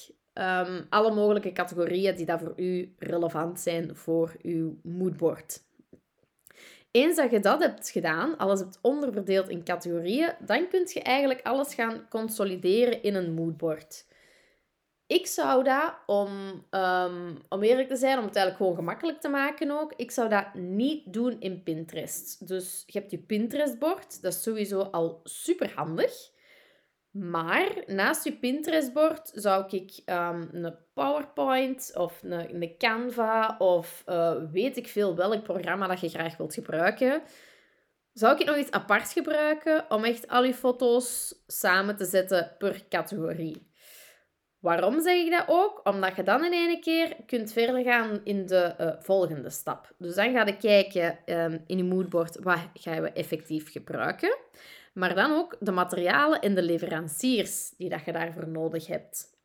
Alle 0.89 1.15
mogelijke 1.15 1.53
categorieën 1.53 2.17
die 2.17 2.27
dat 2.27 2.41
voor 2.41 2.53
u 2.57 2.95
relevant 2.99 3.61
zijn 3.61 3.97
voor 3.97 4.37
uw 4.43 4.79
moodboard. 4.83 5.63
Eens 6.91 7.17
dat 7.17 7.31
je 7.31 7.41
dat 7.41 7.63
hebt 7.63 7.91
gedaan, 7.91 8.37
alles 8.37 8.61
hebt 8.61 8.79
onderverdeeld 8.83 9.49
in 9.49 9.65
categorieën, 9.65 10.33
dan 10.47 10.69
kun 10.69 10.89
je 10.93 11.03
eigenlijk 11.03 11.41
alles 11.43 11.75
gaan 11.75 12.09
consolideren 12.09 13.03
in 13.03 13.15
een 13.15 13.35
moodboard. 13.35 14.07
Ik 15.11 15.27
zou 15.27 15.65
dat, 15.65 15.95
om, 16.07 16.65
um, 16.71 17.39
om 17.49 17.63
eerlijk 17.63 17.89
te 17.89 17.97
zijn, 17.97 18.19
om 18.19 18.25
het 18.25 18.37
eigenlijk 18.37 18.57
gewoon 18.57 18.75
gemakkelijk 18.75 19.21
te 19.21 19.29
maken 19.29 19.71
ook, 19.71 19.93
ik 19.97 20.11
zou 20.11 20.29
dat 20.29 20.55
niet 20.55 21.13
doen 21.13 21.41
in 21.41 21.63
Pinterest. 21.63 22.49
Dus 22.49 22.83
je 22.87 22.99
hebt 22.99 23.11
je 23.11 23.19
Pinterest-bord, 23.19 24.23
dat 24.23 24.33
is 24.33 24.43
sowieso 24.43 24.81
al 24.81 25.21
super 25.25 25.73
handig. 25.75 26.31
Maar 27.11 27.83
naast 27.87 28.25
je 28.25 28.33
Pinterest-bord 28.33 29.31
zou 29.35 29.77
ik 29.77 30.03
um, 30.07 30.49
een 30.53 30.75
PowerPoint 30.95 31.93
of 31.95 32.23
een, 32.23 32.75
Canva 32.79 33.57
of 33.59 34.03
uh, 34.07 34.37
weet 34.53 34.77
ik 34.77 34.89
veel 34.89 35.17
welk 35.17 35.43
programma 35.43 35.87
dat 35.87 36.01
je 36.01 36.09
graag 36.09 36.37
wilt 36.37 36.55
gebruiken, 36.55 37.23
zou 38.13 38.41
ik 38.41 38.47
nog 38.47 38.57
iets 38.57 38.71
apart 38.71 39.13
gebruiken 39.13 39.85
om 39.89 40.05
echt 40.05 40.29
al 40.29 40.45
je 40.45 40.55
foto's 40.55 41.35
samen 41.47 41.97
te 41.97 42.05
zetten 42.05 42.55
per 42.59 42.89
categorie. 42.89 43.70
Waarom 44.61 45.01
zeg 45.01 45.17
ik 45.17 45.31
dat 45.31 45.45
ook? 45.47 45.81
Omdat 45.85 46.17
je 46.17 46.23
dan 46.23 46.45
in 46.45 46.53
één 46.53 46.81
keer 46.81 47.17
kunt 47.27 47.53
verder 47.53 47.83
gaan 47.83 48.21
in 48.25 48.47
de 48.47 48.63
eh, 48.63 48.93
volgende 48.99 49.51
stap. 49.51 49.93
Dus 49.99 50.15
dan 50.15 50.33
ga 50.33 50.47
je 50.47 50.57
kijken 50.57 51.19
um, 51.27 51.65
in 51.67 51.77
je 51.77 51.85
moodboard 51.85 52.39
wat 52.43 52.59
gaan 52.75 53.03
we 53.03 53.13
effectief 53.13 53.73
gebruiken. 53.73 54.37
Maar 54.93 55.15
dan 55.15 55.33
ook 55.33 55.57
de 55.61 55.73
materialen 55.73 56.41
en 56.41 56.55
de 56.55 56.63
leveranciers 56.63 57.71
die 57.77 57.89
dat 57.89 58.05
je 58.05 58.13
daarvoor 58.13 58.49
nodig 58.49 58.87
hebt. 58.87 59.39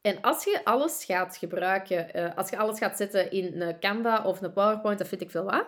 En 0.00 0.20
als 0.20 0.44
je 0.44 0.60
alles 0.64 1.04
gaat 1.04 1.36
gebruiken, 1.36 2.08
uh, 2.16 2.36
als 2.36 2.50
je 2.50 2.58
alles 2.58 2.78
gaat 2.78 2.96
zetten 2.96 3.30
in 3.30 3.60
een 3.60 3.80
Canva 3.80 4.24
of 4.24 4.40
een 4.40 4.52
PowerPoint, 4.52 5.00
of 5.00 5.08
vind 5.08 5.20
ik 5.20 5.30
veel 5.30 5.44
wat, 5.44 5.66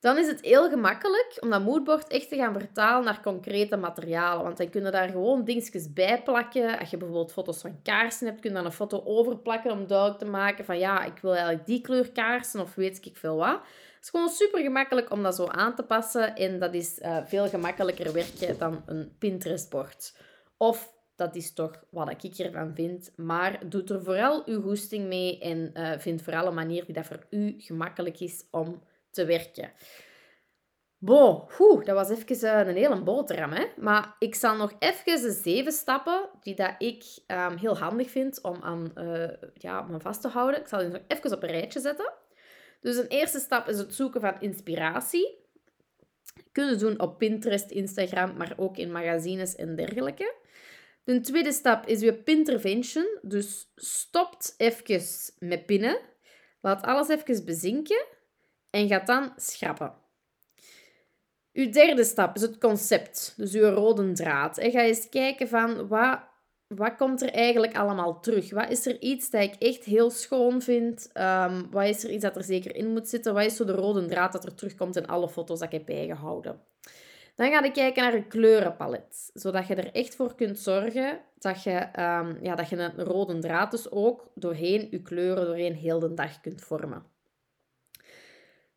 dan 0.00 0.18
is 0.18 0.26
het 0.26 0.40
heel 0.40 0.68
gemakkelijk 0.68 1.36
om 1.40 1.50
dat 1.50 1.64
moodboard 1.64 2.08
echt 2.08 2.28
te 2.28 2.36
gaan 2.36 2.52
vertalen 2.52 3.04
naar 3.04 3.22
concrete 3.22 3.76
materialen. 3.76 4.44
Want 4.44 4.56
dan 4.56 4.70
kun 4.70 4.84
je 4.84 4.90
daar 4.90 5.08
gewoon 5.08 5.44
dingetjes 5.44 5.92
bij 5.92 6.22
plakken. 6.22 6.78
Als 6.78 6.90
je 6.90 6.96
bijvoorbeeld 6.96 7.32
foto's 7.32 7.60
van 7.60 7.82
kaarsen 7.82 8.26
hebt, 8.26 8.40
kun 8.40 8.50
je 8.50 8.56
dan 8.56 8.64
een 8.64 8.72
foto 8.72 9.02
overplakken 9.04 9.70
om 9.70 9.86
duidelijk 9.86 10.18
te 10.18 10.24
maken 10.24 10.64
van 10.64 10.78
ja, 10.78 11.04
ik 11.04 11.18
wil 11.18 11.34
eigenlijk 11.34 11.66
die 11.66 11.80
kleur 11.80 12.12
kaarsen 12.12 12.60
of 12.60 12.74
weet 12.74 13.06
ik 13.06 13.16
veel 13.16 13.36
wat. 13.36 13.60
Het 13.94 14.08
is 14.08 14.10
gewoon 14.10 14.28
super 14.28 14.60
gemakkelijk 14.60 15.10
om 15.10 15.22
dat 15.22 15.34
zo 15.34 15.46
aan 15.46 15.74
te 15.74 15.82
passen 15.82 16.36
en 16.36 16.58
dat 16.58 16.74
is 16.74 16.98
uh, 16.98 17.18
veel 17.24 17.48
gemakkelijker 17.48 18.12
werken 18.12 18.58
dan 18.58 18.82
een 18.86 19.14
Pinterest-bord. 19.18 20.16
Of 20.56 20.92
dat 21.16 21.36
is 21.36 21.52
toch 21.52 21.84
wat 21.90 22.24
ik 22.24 22.38
ervan 22.38 22.74
vind. 22.74 23.12
Maar 23.16 23.68
doe 23.68 23.84
er 23.84 24.02
vooral 24.02 24.42
uw 24.46 24.62
goesting 24.62 25.06
mee 25.06 25.38
en 25.38 25.70
uh, 25.74 25.92
vind 25.98 26.22
vooral 26.22 26.46
een 26.46 26.54
manier 26.54 26.84
die 26.84 26.94
dat 26.94 27.06
voor 27.06 27.26
u 27.30 27.54
gemakkelijk 27.58 28.20
is 28.20 28.44
om 28.50 28.82
te 29.10 29.24
werken. 29.24 29.72
Bo, 31.02 31.48
dat 31.84 31.94
was 31.94 32.10
even 32.10 32.44
uh, 32.44 32.68
een 32.68 32.76
hele 32.76 33.02
boterham. 33.02 33.52
Hè? 33.52 33.66
Maar 33.76 34.16
ik 34.18 34.34
zal 34.34 34.56
nog 34.56 34.72
even 34.78 35.22
de 35.22 35.32
zeven 35.42 35.72
stappen 35.72 36.28
die 36.40 36.54
dat 36.54 36.74
ik 36.78 37.04
um, 37.26 37.56
heel 37.56 37.78
handig 37.78 38.10
vind 38.10 38.42
om 38.42 38.62
aan 38.62 38.92
uh, 38.94 39.28
ja, 39.54 39.82
me 39.82 40.00
vast 40.00 40.20
te 40.20 40.28
houden. 40.28 40.60
Ik 40.60 40.68
zal 40.68 40.78
die 40.78 40.88
nog 40.88 41.00
even 41.08 41.32
op 41.32 41.42
een 41.42 41.50
rijtje 41.50 41.80
zetten. 41.80 42.12
Dus 42.80 42.96
een 42.96 43.06
eerste 43.06 43.38
stap 43.38 43.68
is 43.68 43.78
het 43.78 43.94
zoeken 43.94 44.20
van 44.20 44.40
inspiratie. 44.40 45.38
Kunnen 46.52 46.78
doen 46.78 47.00
op 47.00 47.18
Pinterest, 47.18 47.70
Instagram, 47.70 48.36
maar 48.36 48.52
ook 48.56 48.76
in 48.76 48.92
magazines 48.92 49.56
en 49.56 49.76
dergelijke. 49.76 50.34
De 51.04 51.20
tweede 51.20 51.52
stap 51.52 51.86
is 51.86 52.00
je 52.00 52.14
pintervention. 52.14 53.18
Dus 53.22 53.72
stopt 53.74 54.54
even 54.56 55.02
met 55.38 55.66
pinnen. 55.66 55.98
Laat 56.60 56.82
alles 56.82 57.08
even 57.08 57.44
bezinken 57.44 58.06
en 58.70 58.88
gaat 58.88 59.06
dan 59.06 59.32
schrappen. 59.36 59.92
Uw 61.52 61.70
derde 61.70 62.04
stap 62.04 62.36
is 62.36 62.42
het 62.42 62.58
concept, 62.58 63.34
dus 63.36 63.54
uw 63.54 63.68
rode 63.68 64.12
draad. 64.12 64.58
En 64.58 64.70
ga 64.70 64.82
eens 64.82 65.08
kijken 65.08 65.48
van 65.48 65.88
wat, 65.88 66.18
wat 66.66 66.96
komt 66.96 67.22
er 67.22 67.30
eigenlijk 67.30 67.76
allemaal 67.76 68.20
terug? 68.20 68.50
Wat 68.50 68.70
is 68.70 68.86
er 68.86 69.00
iets 69.00 69.30
dat 69.30 69.42
ik 69.42 69.54
echt 69.54 69.84
heel 69.84 70.10
schoon 70.10 70.62
vind? 70.62 71.10
Um, 71.14 71.70
wat 71.70 71.84
is 71.84 72.04
er 72.04 72.10
iets 72.10 72.22
dat 72.22 72.36
er 72.36 72.44
zeker 72.44 72.74
in 72.76 72.92
moet 72.92 73.08
zitten? 73.08 73.34
Wat 73.34 73.44
is 73.44 73.56
zo 73.56 73.64
de 73.64 73.72
rode 73.72 74.06
draad 74.06 74.32
dat 74.32 74.44
er 74.44 74.54
terugkomt 74.54 74.96
in 74.96 75.06
alle 75.06 75.28
foto's 75.28 75.58
dat 75.58 75.72
ik 75.72 75.78
heb 75.78 75.86
bijgehouden? 75.86 76.60
Dan 77.34 77.50
ga 77.50 77.64
je 77.64 77.70
kijken 77.70 78.02
naar 78.02 78.14
een 78.14 78.28
kleurenpalet, 78.28 79.30
zodat 79.34 79.66
je 79.66 79.74
er 79.74 79.92
echt 79.92 80.14
voor 80.14 80.34
kunt 80.34 80.58
zorgen 80.58 81.20
dat 81.38 81.62
je, 81.62 81.88
um, 81.98 82.38
ja, 82.42 82.54
dat 82.54 82.68
je 82.68 82.76
een 82.76 83.04
rode 83.04 83.38
draad 83.38 83.70
dus 83.70 83.90
ook 83.90 84.30
doorheen 84.34 84.88
je 84.90 85.02
kleuren, 85.02 85.44
doorheen 85.44 85.74
heel 85.74 85.98
de 85.98 86.14
dag 86.14 86.40
kunt 86.40 86.60
vormen. 86.60 87.04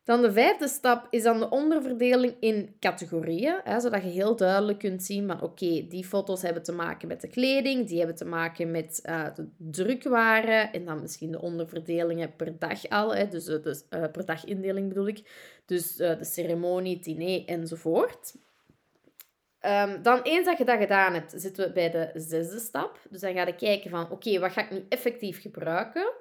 Dan 0.04 0.22
de 0.22 0.32
vijfde 0.32 0.68
stap 0.68 1.06
is 1.10 1.22
dan 1.22 1.38
de 1.38 1.48
onderverdeling 1.48 2.36
in 2.40 2.76
categorieën, 2.80 3.60
hè, 3.64 3.80
zodat 3.80 4.02
je 4.02 4.08
heel 4.08 4.36
duidelijk 4.36 4.78
kunt 4.78 5.02
zien 5.02 5.26
van 5.26 5.42
oké, 5.42 5.86
die 5.88 6.04
foto's 6.04 6.42
hebben 6.42 6.62
te 6.62 6.72
maken 6.72 7.08
met 7.08 7.20
de 7.20 7.28
kleding, 7.28 7.88
die 7.88 7.98
hebben 7.98 8.16
te 8.16 8.24
maken 8.24 8.70
met 8.70 9.00
uh, 9.04 9.26
de 9.34 9.48
drukwaren 9.56 10.72
en 10.72 10.84
dan 10.84 11.00
misschien 11.00 11.30
de 11.30 11.40
onderverdelingen 11.40 12.36
per 12.36 12.58
dag 12.58 12.88
al, 12.88 13.14
hè, 13.14 13.28
dus, 13.28 13.44
dus 13.44 13.84
uh, 13.90 14.04
per 14.12 14.24
dagindeling 14.24 14.88
bedoel 14.88 15.08
ik, 15.08 15.22
dus 15.66 15.96
de 15.96 16.18
ceremonie, 16.20 16.98
diner 16.98 17.44
enzovoort. 17.46 18.34
Um, 19.66 20.02
dan 20.02 20.22
eens 20.22 20.46
dat 20.46 20.58
je 20.58 20.64
dat 20.64 20.78
gedaan 20.78 21.14
hebt, 21.14 21.32
zitten 21.36 21.66
we 21.66 21.72
bij 21.72 21.90
de 21.90 22.10
zesde 22.14 22.58
stap. 22.58 22.98
Dus 23.10 23.20
dan 23.20 23.34
ga 23.34 23.46
je 23.46 23.54
kijken 23.54 23.90
van 23.90 24.10
oké, 24.10 24.38
wat 24.38 24.52
ga 24.52 24.62
ik 24.62 24.70
nu 24.70 24.84
effectief 24.88 25.40
gebruiken? 25.40 26.12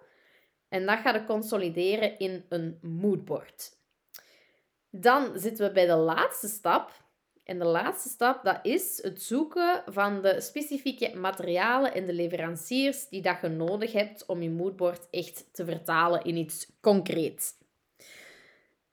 En 0.73 0.85
dat 0.85 0.99
gaat 0.99 1.15
je 1.15 1.25
consolideren 1.25 2.19
in 2.19 2.45
een 2.49 2.77
moodboard. 2.81 3.77
Dan 4.89 5.39
zitten 5.39 5.67
we 5.67 5.73
bij 5.73 5.85
de 5.85 5.95
laatste 5.95 6.47
stap. 6.47 6.91
En 7.43 7.59
de 7.59 7.65
laatste 7.65 8.09
stap, 8.09 8.43
dat 8.43 8.59
is 8.61 8.99
het 9.01 9.21
zoeken 9.21 9.83
van 9.85 10.21
de 10.21 10.41
specifieke 10.41 11.15
materialen 11.15 11.93
en 11.93 12.05
de 12.05 12.13
leveranciers 12.13 13.09
die 13.09 13.21
dat 13.21 13.37
je 13.41 13.47
nodig 13.47 13.91
hebt 13.91 14.25
om 14.25 14.41
je 14.41 14.49
moodboard 14.49 15.07
echt 15.09 15.45
te 15.51 15.65
vertalen 15.65 16.23
in 16.23 16.37
iets 16.37 16.67
concreets. 16.81 17.53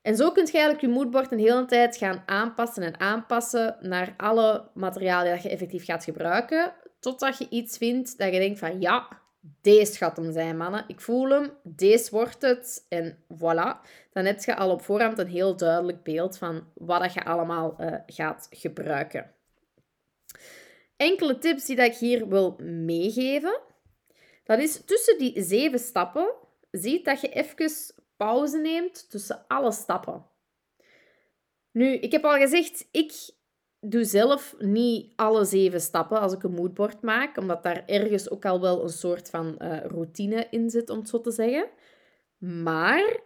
En 0.02 0.16
zo 0.16 0.30
kun 0.30 0.46
je 0.46 0.52
eigenlijk 0.52 0.80
je 0.80 0.88
moodboard 0.88 1.32
een 1.32 1.38
hele 1.38 1.64
tijd 1.64 1.96
gaan 1.96 2.22
aanpassen 2.26 2.82
en 2.82 3.00
aanpassen 3.00 3.76
naar 3.80 4.14
alle 4.16 4.70
materialen 4.75 5.32
die 5.32 5.42
je 5.42 5.49
effectief 5.49 5.84
gaat 5.84 6.04
gebruiken, 6.04 6.75
totdat 6.99 7.38
je 7.38 7.46
iets 7.50 7.76
vindt 7.76 8.18
dat 8.18 8.32
je 8.32 8.38
denkt 8.38 8.58
van 8.58 8.80
ja, 8.80 9.20
deze 9.61 9.97
gaat 9.97 10.17
hem 10.17 10.33
zijn, 10.33 10.57
mannen. 10.57 10.85
Ik 10.87 11.00
voel 11.00 11.31
hem, 11.31 11.50
deze 11.62 12.11
wordt 12.11 12.43
het. 12.43 12.87
En 12.88 13.19
voilà. 13.35 13.88
Dan 14.12 14.25
heb 14.25 14.45
je 14.45 14.57
al 14.57 14.71
op 14.71 14.83
voorhand 14.83 15.19
een 15.19 15.29
heel 15.29 15.57
duidelijk 15.57 16.02
beeld 16.02 16.38
van 16.38 16.73
wat 16.75 17.12
je 17.12 17.25
allemaal 17.25 17.76
uh, 17.81 17.95
gaat 18.07 18.47
gebruiken. 18.50 19.35
Enkele 20.97 21.38
tips 21.38 21.64
die 21.64 21.76
dat 21.76 21.87
ik 21.87 21.97
hier 21.97 22.29
wil 22.29 22.57
meegeven. 22.62 23.61
Dat 24.45 24.59
is 24.59 24.85
tussen 24.85 25.19
die 25.19 25.43
zeven 25.43 25.79
stappen, 25.79 26.33
zie 26.71 27.02
dat 27.02 27.21
je 27.21 27.29
even 27.29 27.71
pauze 28.17 28.59
neemt 28.59 29.11
tussen 29.11 29.45
alle 29.49 29.73
stappen. 29.73 30.26
Nu, 31.71 31.95
ik 31.95 32.12
heb 32.12 32.25
al 32.25 32.38
gezegd, 32.38 32.88
ik 32.90 33.12
doe 33.80 34.04
zelf 34.04 34.54
niet 34.58 35.12
alle 35.16 35.44
zeven 35.44 35.80
stappen 35.80 36.20
als 36.20 36.32
ik 36.32 36.42
een 36.42 36.54
moodboard 36.54 37.02
maak, 37.02 37.37
omdat 37.37 37.62
daar 37.62 37.82
ergens 37.87 38.30
ook 38.30 38.44
al 38.44 38.60
wel 38.60 38.82
een 38.82 38.88
soort 38.88 39.30
van 39.30 39.54
uh, 39.58 39.80
routine 39.84 40.46
in 40.50 40.70
zit, 40.70 40.90
om 40.90 40.99
het 40.99 41.08
zo 41.08 41.20
te 41.20 41.30
zeggen. 41.30 41.68
Maar 42.38 43.20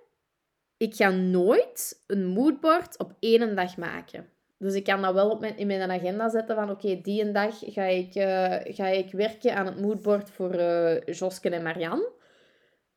ik 0.76 0.94
ga 0.94 1.11
nooit 1.11 2.02
een 2.06 2.26
moodboard 2.26 2.99
op 2.99 3.12
één 3.20 3.56
dag 3.56 3.76
maken. 3.76 4.28
Dus 4.58 4.75
ik 4.75 4.84
kan 4.84 5.02
dat 5.02 5.14
wel 5.14 5.30
op 5.30 5.40
mijn, 5.40 5.56
in 5.56 5.66
mijn 5.66 5.90
agenda 5.90 6.28
zetten 6.28 6.56
van 6.56 6.70
oké, 6.70 7.00
die 7.00 7.23
een 7.23 7.32
dag 7.32 7.58
ga 7.61 7.84
ik, 7.84 8.14
uh, 8.14 8.75
ga 8.75 8.87
ik 8.87 9.12
werken 9.12 9.56
aan 9.56 9.66
het 9.66 9.80
moodboard 9.80 10.30
voor 10.30 10.54
uh, 10.54 11.00
Josken 11.00 11.52
en 11.52 11.62
Marianne. 11.62 12.12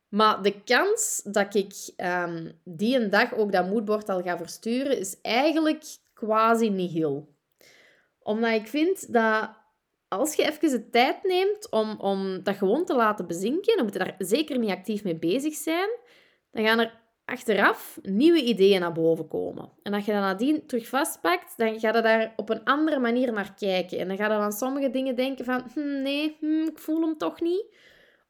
Maar 0.08 0.42
de 0.42 0.62
kans 0.62 1.22
dat 1.24 1.54
ik 1.54 1.74
um, 1.96 2.60
die 2.64 3.00
een 3.00 3.10
dag 3.10 3.34
ook 3.34 3.52
dat 3.52 3.68
moodboard 3.68 4.08
al 4.08 4.22
ga 4.22 4.36
versturen, 4.36 4.98
is 4.98 5.20
eigenlijk 5.20 5.84
quasi 6.14 6.70
niet 6.70 6.92
heel 6.92 7.36
omdat 8.28 8.52
ik 8.52 8.66
vind 8.66 9.12
dat 9.12 9.50
als 10.08 10.34
je 10.34 10.42
even 10.42 10.70
de 10.70 10.90
tijd 10.90 11.22
neemt 11.22 11.70
om, 11.70 12.00
om 12.00 12.42
dat 12.42 12.56
gewoon 12.56 12.84
te 12.84 12.94
laten 12.94 13.26
bezinken, 13.26 13.76
dan 13.76 13.84
moet 13.84 13.92
je 13.92 13.98
daar 13.98 14.14
zeker 14.18 14.58
niet 14.58 14.70
actief 14.70 15.04
mee 15.04 15.16
bezig 15.16 15.54
zijn, 15.54 15.88
dan 16.50 16.64
gaan 16.64 16.78
er 16.78 17.00
achteraf 17.24 17.98
nieuwe 18.02 18.42
ideeën 18.42 18.80
naar 18.80 18.92
boven 18.92 19.28
komen. 19.28 19.70
En 19.82 19.94
als 19.94 20.04
je 20.04 20.12
dat 20.12 20.20
nadien 20.20 20.66
terug 20.66 20.88
vastpakt, 20.88 21.56
dan 21.56 21.80
ga 21.80 21.96
je 21.96 22.02
daar 22.02 22.32
op 22.36 22.50
een 22.50 22.64
andere 22.64 22.98
manier 22.98 23.32
naar 23.32 23.54
kijken. 23.54 23.98
En 23.98 24.08
dan 24.08 24.16
ga 24.16 24.32
je 24.32 24.40
van 24.40 24.52
sommige 24.52 24.90
dingen 24.90 25.16
denken 25.16 25.44
van, 25.44 25.64
hm, 25.74 26.02
nee, 26.02 26.36
hm, 26.40 26.62
ik 26.62 26.78
voel 26.78 27.00
hem 27.00 27.18
toch 27.18 27.40
niet. 27.40 27.64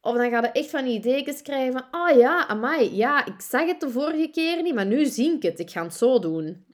Of 0.00 0.16
dan 0.16 0.30
ga 0.30 0.40
je 0.40 0.46
echt 0.46 0.70
van 0.70 0.86
ideeën 0.86 1.42
krijgen 1.42 1.86
oh 1.90 2.16
ja, 2.16 2.46
amai, 2.48 2.96
ja, 2.96 3.26
ik 3.26 3.40
zag 3.40 3.66
het 3.66 3.80
de 3.80 3.90
vorige 3.90 4.30
keer 4.30 4.62
niet, 4.62 4.74
maar 4.74 4.86
nu 4.86 5.04
zie 5.04 5.34
ik 5.34 5.42
het. 5.42 5.58
Ik 5.58 5.70
ga 5.70 5.82
het 5.82 5.94
zo 5.94 6.18
doen. 6.18 6.64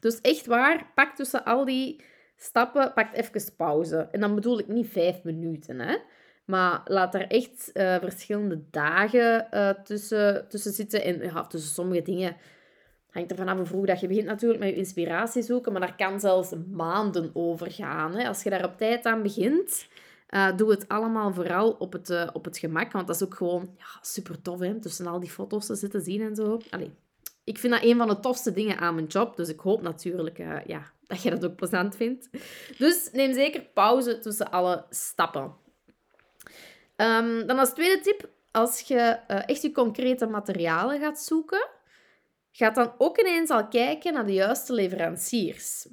Dus 0.00 0.20
echt 0.20 0.46
waar, 0.46 0.90
pak 0.94 1.16
tussen 1.16 1.44
al 1.44 1.64
die 1.64 2.06
stappen, 2.38 2.92
pakt 2.92 3.14
even 3.14 3.54
pauze. 3.56 4.08
En 4.12 4.20
dan 4.20 4.34
bedoel 4.34 4.58
ik 4.58 4.68
niet 4.68 4.88
vijf 4.88 5.22
minuten, 5.22 5.78
hè. 5.78 5.96
Maar 6.44 6.80
laat 6.84 7.14
er 7.14 7.26
echt 7.26 7.70
uh, 7.74 7.96
verschillende 7.96 8.60
dagen 8.70 9.46
uh, 9.50 9.70
tussen, 9.70 10.48
tussen 10.48 10.72
zitten. 10.72 11.02
En 11.02 11.22
ja, 11.22 11.46
tussen 11.46 11.70
sommige 11.70 12.02
dingen 12.02 12.36
hangt 13.10 13.30
er 13.30 13.36
vanaf 13.36 13.56
hoe 13.56 13.66
vroeg 13.66 13.86
dat 13.86 14.00
je 14.00 14.06
begint 14.06 14.26
natuurlijk 14.26 14.60
met 14.60 14.68
je 14.68 14.76
inspiratie 14.76 15.42
zoeken. 15.42 15.72
Maar 15.72 15.80
daar 15.80 15.96
kan 15.96 16.20
zelfs 16.20 16.52
maanden 16.72 17.30
over 17.34 17.70
gaan. 17.70 18.14
Hè. 18.14 18.28
Als 18.28 18.42
je 18.42 18.50
daar 18.50 18.64
op 18.64 18.76
tijd 18.76 19.04
aan 19.04 19.22
begint, 19.22 19.86
Uh, 20.34 20.56
doe 20.56 20.70
het 20.70 20.88
allemaal 20.88 21.32
vooral 21.32 21.70
op 21.70 21.92
het, 21.92 22.32
op 22.32 22.44
het 22.44 22.58
gemak, 22.58 22.92
want 22.92 23.06
dat 23.06 23.16
is 23.16 23.22
ook 23.22 23.34
gewoon 23.34 23.74
ja, 23.78 23.84
super 24.00 24.42
tof, 24.42 24.60
hè? 24.60 24.80
Tussen 24.80 25.06
al 25.06 25.20
die 25.20 25.30
foto's 25.30 25.66
te 25.66 25.74
zitten 25.74 26.00
zien 26.00 26.20
en 26.22 26.34
zo. 26.34 26.60
Ik 27.44 27.58
vind 27.58 27.72
dat 27.72 27.82
een 27.82 27.96
van 27.96 28.08
de 28.08 28.20
tofste 28.20 28.52
dingen 28.52 28.78
aan 28.78 28.94
mijn 28.94 29.06
job, 29.06 29.36
dus 29.36 29.48
ik 29.48 29.60
hoop 29.60 29.82
natuurlijk 29.82 30.38
ja, 30.66 30.92
dat 31.08 31.22
je 31.22 31.30
dat 31.30 31.44
ook 31.44 31.56
plezant 31.56 31.96
vindt. 31.96 32.28
Dus 32.78 33.10
neem 33.12 33.32
zeker 33.32 33.62
pauze 33.62 34.18
tussen 34.18 34.50
alle 34.50 34.86
stappen. 34.90 35.54
Um, 36.96 37.46
dan 37.46 37.58
als 37.58 37.74
tweede 37.74 38.00
tip, 38.00 38.28
als 38.50 38.80
je 38.80 38.98
echt 39.46 39.62
je 39.62 39.72
concrete 39.72 40.26
materialen 40.26 41.00
gaat 41.00 41.20
zoeken, 41.20 41.68
ga 42.52 42.70
dan 42.70 42.92
ook 42.98 43.18
ineens 43.18 43.50
al 43.50 43.68
kijken 43.68 44.12
naar 44.12 44.26
de 44.26 44.32
juiste 44.32 44.72
leveranciers. 44.72 45.88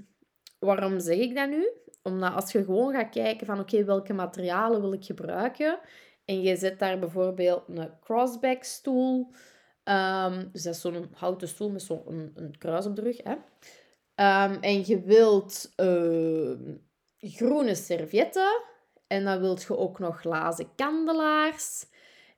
Waarom 0.60 1.00
zeg 1.00 1.18
ik 1.18 1.36
dat 1.36 1.50
nu? 1.50 1.70
Omdat 2.04 2.34
als 2.34 2.52
je 2.52 2.64
gewoon 2.64 2.94
gaat 2.94 3.10
kijken 3.10 3.46
van 3.46 3.60
oké, 3.60 3.84
welke 3.84 4.14
materialen 4.14 4.82
wil 4.82 4.94
ik 4.94 5.06
gebruiken 5.06 5.80
en 6.26 6.42
je 6.42 6.56
zet 6.56 6.80
daar 6.80 7.00
bijvoorbeeld 7.00 7.64
een 7.68 8.00
crossback 8.00 8.64
stoel, 8.64 9.32
um, 9.84 10.50
dus 10.52 10.64
dat 10.64 10.76
is 10.76 10.82
zo'n 10.82 11.10
houten 11.14 11.48
stoel 11.48 11.70
met 11.70 11.82
zo'n 11.82 12.32
een, 12.36 12.58
kruis 12.58 12.86
op 12.86 12.96
de 12.96 13.02
rug, 13.02 13.18
hè? 13.24 13.36
Um, 14.16 14.58
en 14.62 14.86
je 14.86 15.02
wilt 15.02 15.74
uh, 15.78 16.52
groene 17.20 17.76
servietten 17.76 18.62
en 19.08 19.24
dan 19.24 19.40
wilt 19.40 19.64
je 19.64 19.78
ook 19.78 20.00
nog 20.00 20.20
glazen 20.20 20.76
kandelaars 20.76 21.86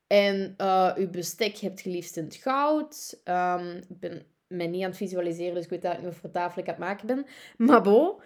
en 0.07 0.53
uh, 0.57 0.91
je 0.97 1.07
bestek 1.09 1.57
hebt 1.57 1.81
je 1.81 1.89
liefst 1.89 2.17
in 2.17 2.23
het 2.23 2.35
goud. 2.35 3.21
Um, 3.25 3.75
ik 3.75 3.99
ben 3.99 4.25
me 4.47 4.63
niet 4.63 4.83
aan 4.83 4.89
het 4.89 4.97
visualiseren, 4.97 5.53
dus 5.53 5.63
ik 5.63 5.69
weet 5.69 5.81
dat 5.81 5.93
ik 5.93 6.01
nu 6.01 6.13
voor 6.13 6.31
tafel 6.31 6.61
aan 6.61 6.67
het 6.67 6.77
maken 6.77 7.07
ben. 7.07 7.25
Maar 7.67 7.81
bo, 7.81 8.21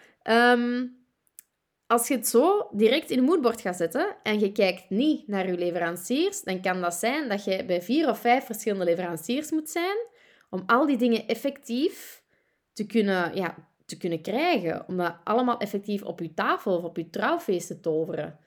als 1.87 2.07
je 2.07 2.15
het 2.15 2.27
zo 2.27 2.67
direct 2.71 3.09
in 3.09 3.17
een 3.17 3.23
moodboard 3.23 3.61
gaat 3.61 3.75
zetten 3.75 4.15
en 4.23 4.39
je 4.39 4.51
kijkt 4.51 4.89
niet 4.89 5.27
naar 5.27 5.47
je 5.47 5.57
leveranciers, 5.57 6.41
dan 6.41 6.61
kan 6.61 6.81
dat 6.81 6.93
zijn 6.93 7.29
dat 7.29 7.43
je 7.43 7.65
bij 7.65 7.81
vier 7.81 8.09
of 8.09 8.19
vijf 8.19 8.45
verschillende 8.45 8.85
leveranciers 8.85 9.51
moet 9.51 9.69
zijn 9.69 9.97
om 10.49 10.63
al 10.65 10.85
die 10.85 10.97
dingen 10.97 11.27
effectief 11.27 12.20
te 12.81 12.87
kunnen, 12.87 13.35
ja, 13.35 13.55
te 13.85 13.97
kunnen 13.97 14.21
krijgen. 14.21 14.87
Om 14.87 14.97
dat 14.97 15.15
allemaal 15.23 15.57
effectief 15.57 16.03
op 16.03 16.19
je 16.19 16.33
tafel 16.33 16.77
of 16.77 16.83
op 16.83 16.97
je 16.97 17.09
trouwfeest 17.09 17.67
te 17.67 17.79
toveren. 17.79 18.39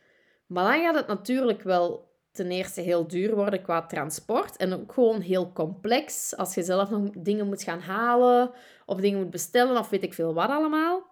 Maar 0.47 0.73
dan 0.73 0.83
gaat 0.83 0.95
het 0.95 1.07
natuurlijk 1.07 1.63
wel 1.63 2.13
ten 2.33 2.51
eerste 2.51 2.81
heel 2.81 3.07
duur 3.07 3.35
worden 3.35 3.63
qua 3.63 3.87
transport 3.87 4.57
en 4.57 4.73
ook 4.73 4.93
gewoon 4.93 5.21
heel 5.21 5.53
complex 5.53 6.37
als 6.37 6.55
je 6.55 6.63
zelf 6.63 6.91
nog 6.91 7.11
dingen 7.11 7.47
moet 7.47 7.63
gaan 7.63 7.81
halen 7.81 8.51
of 8.87 9.01
dingen 9.01 9.19
moet 9.19 9.31
bestellen 9.31 9.79
of 9.79 9.89
weet 9.89 10.03
ik 10.03 10.15
veel 10.15 10.35
wat 10.35 10.49
allemaal. 10.49 11.03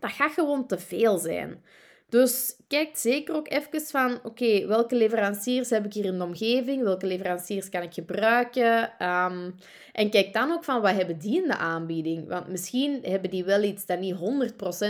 Dat 0.00 0.10
gaat 0.10 0.32
gewoon 0.32 0.66
te 0.66 0.78
veel 0.78 1.18
zijn. 1.18 1.64
Dus 2.08 2.56
kijk 2.68 2.96
zeker 2.96 3.34
ook 3.34 3.48
even 3.48 3.80
van, 3.80 4.18
oké, 4.22 4.66
welke 4.66 4.94
leveranciers 4.94 5.70
heb 5.70 5.84
ik 5.84 5.92
hier 5.92 6.04
in 6.04 6.18
de 6.18 6.24
omgeving? 6.24 6.82
Welke 6.82 7.06
leveranciers 7.06 7.68
kan 7.68 7.82
ik 7.82 7.94
gebruiken? 7.94 8.82
Um, 8.82 9.54
en 9.92 10.10
kijk 10.10 10.32
dan 10.32 10.52
ook 10.52 10.64
van, 10.64 10.80
wat 10.80 10.94
hebben 10.94 11.18
die 11.18 11.42
in 11.42 11.48
de 11.48 11.56
aanbieding? 11.56 12.28
Want 12.28 12.48
misschien 12.48 13.02
hebben 13.02 13.30
die 13.30 13.44
wel 13.44 13.62
iets 13.62 13.86
dat 13.86 14.00
niet 14.00 14.16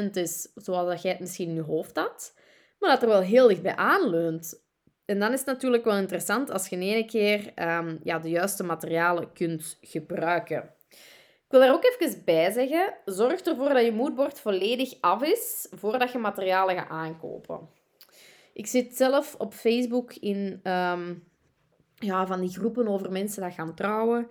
100% 0.05 0.11
is 0.13 0.49
zoals 0.55 0.89
dat 0.89 1.03
jij 1.03 1.11
het 1.11 1.21
misschien 1.21 1.49
in 1.49 1.55
je 1.55 1.63
hoofd 1.63 1.97
had, 1.97 2.35
maar 2.79 2.91
dat 2.91 3.03
er 3.03 3.09
wel 3.09 3.21
heel 3.21 3.49
dicht 3.49 3.63
bij 3.63 3.77
aanleunt. 3.77 4.67
En 5.05 5.19
dan 5.19 5.33
is 5.33 5.39
het 5.39 5.49
natuurlijk 5.49 5.85
wel 5.85 5.97
interessant 5.97 6.51
als 6.51 6.69
je 6.69 6.77
in 6.77 6.83
één 6.83 7.07
keer 7.07 7.53
um, 7.57 7.99
ja, 8.03 8.19
de 8.19 8.29
juiste 8.29 8.65
materialen 8.65 9.33
kunt 9.33 9.79
gebruiken. 9.81 10.75
Ik 11.49 11.55
wil 11.55 11.61
daar 11.61 11.75
ook 11.75 11.85
even 11.85 12.25
bij 12.25 12.51
zeggen, 12.51 12.95
zorg 13.05 13.41
ervoor 13.41 13.69
dat 13.69 13.85
je 13.85 13.93
moodboard 13.93 14.41
volledig 14.41 14.95
af 15.01 15.23
is 15.23 15.67
voordat 15.71 16.13
je 16.13 16.19
materialen 16.19 16.77
gaat 16.77 16.89
aankopen. 16.89 17.69
Ik 18.53 18.67
zit 18.67 18.97
zelf 18.97 19.35
op 19.39 19.55
Facebook 19.55 20.15
in 20.15 20.61
um, 20.65 21.25
ja, 21.95 22.27
van 22.27 22.41
die 22.41 22.51
groepen 22.51 22.89
over 22.89 23.13
mensen 23.13 23.43
die 23.43 23.53
gaan 23.53 23.75
trouwen. 23.75 24.29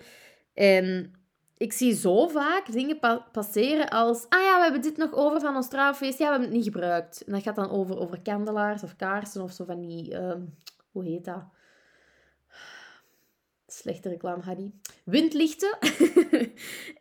En 0.54 1.16
ik 1.58 1.74
zie 1.74 1.94
zo 1.96 2.28
vaak 2.28 2.72
dingen 2.72 3.00
passeren 3.32 3.90
als... 3.90 4.26
Ah 4.30 4.42
ja, 4.42 4.58
we 4.58 4.64
hebben 4.64 4.82
dit 4.82 4.98
nog 4.98 5.14
over 5.14 5.40
van 5.40 5.56
ons 5.56 5.70
trouwfeest. 5.70 6.18
Ja, 6.18 6.26
we 6.26 6.32
hebben 6.32 6.50
het 6.50 6.58
niet 6.58 6.74
gebruikt. 6.74 7.24
En 7.24 7.34
dat 7.34 7.42
gaat 7.42 7.56
dan 7.56 7.70
over, 7.70 8.00
over 8.00 8.22
kandelaars 8.22 8.84
of 8.84 8.96
kaarsen 8.96 9.42
of 9.42 9.52
zo 9.52 9.66
van 9.66 9.80
die... 9.80 10.12
Uh, 10.12 10.34
hoe 10.92 11.04
heet 11.04 11.26
dat? 11.26 11.44
Slechte 13.68 14.10
reclame, 14.10 14.44
Hadi. 14.44 14.74
Windlichten. 15.08 15.78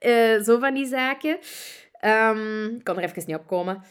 uh, 0.01 0.42
zo 0.47 0.59
van 0.59 0.75
die 0.75 0.87
zaken. 0.87 1.38
Um, 2.01 2.77
ik 2.77 2.85
kan 2.85 2.97
er 2.97 3.03
even 3.03 3.23
niet 3.27 3.37
op 3.37 3.47
komen. 3.47 3.83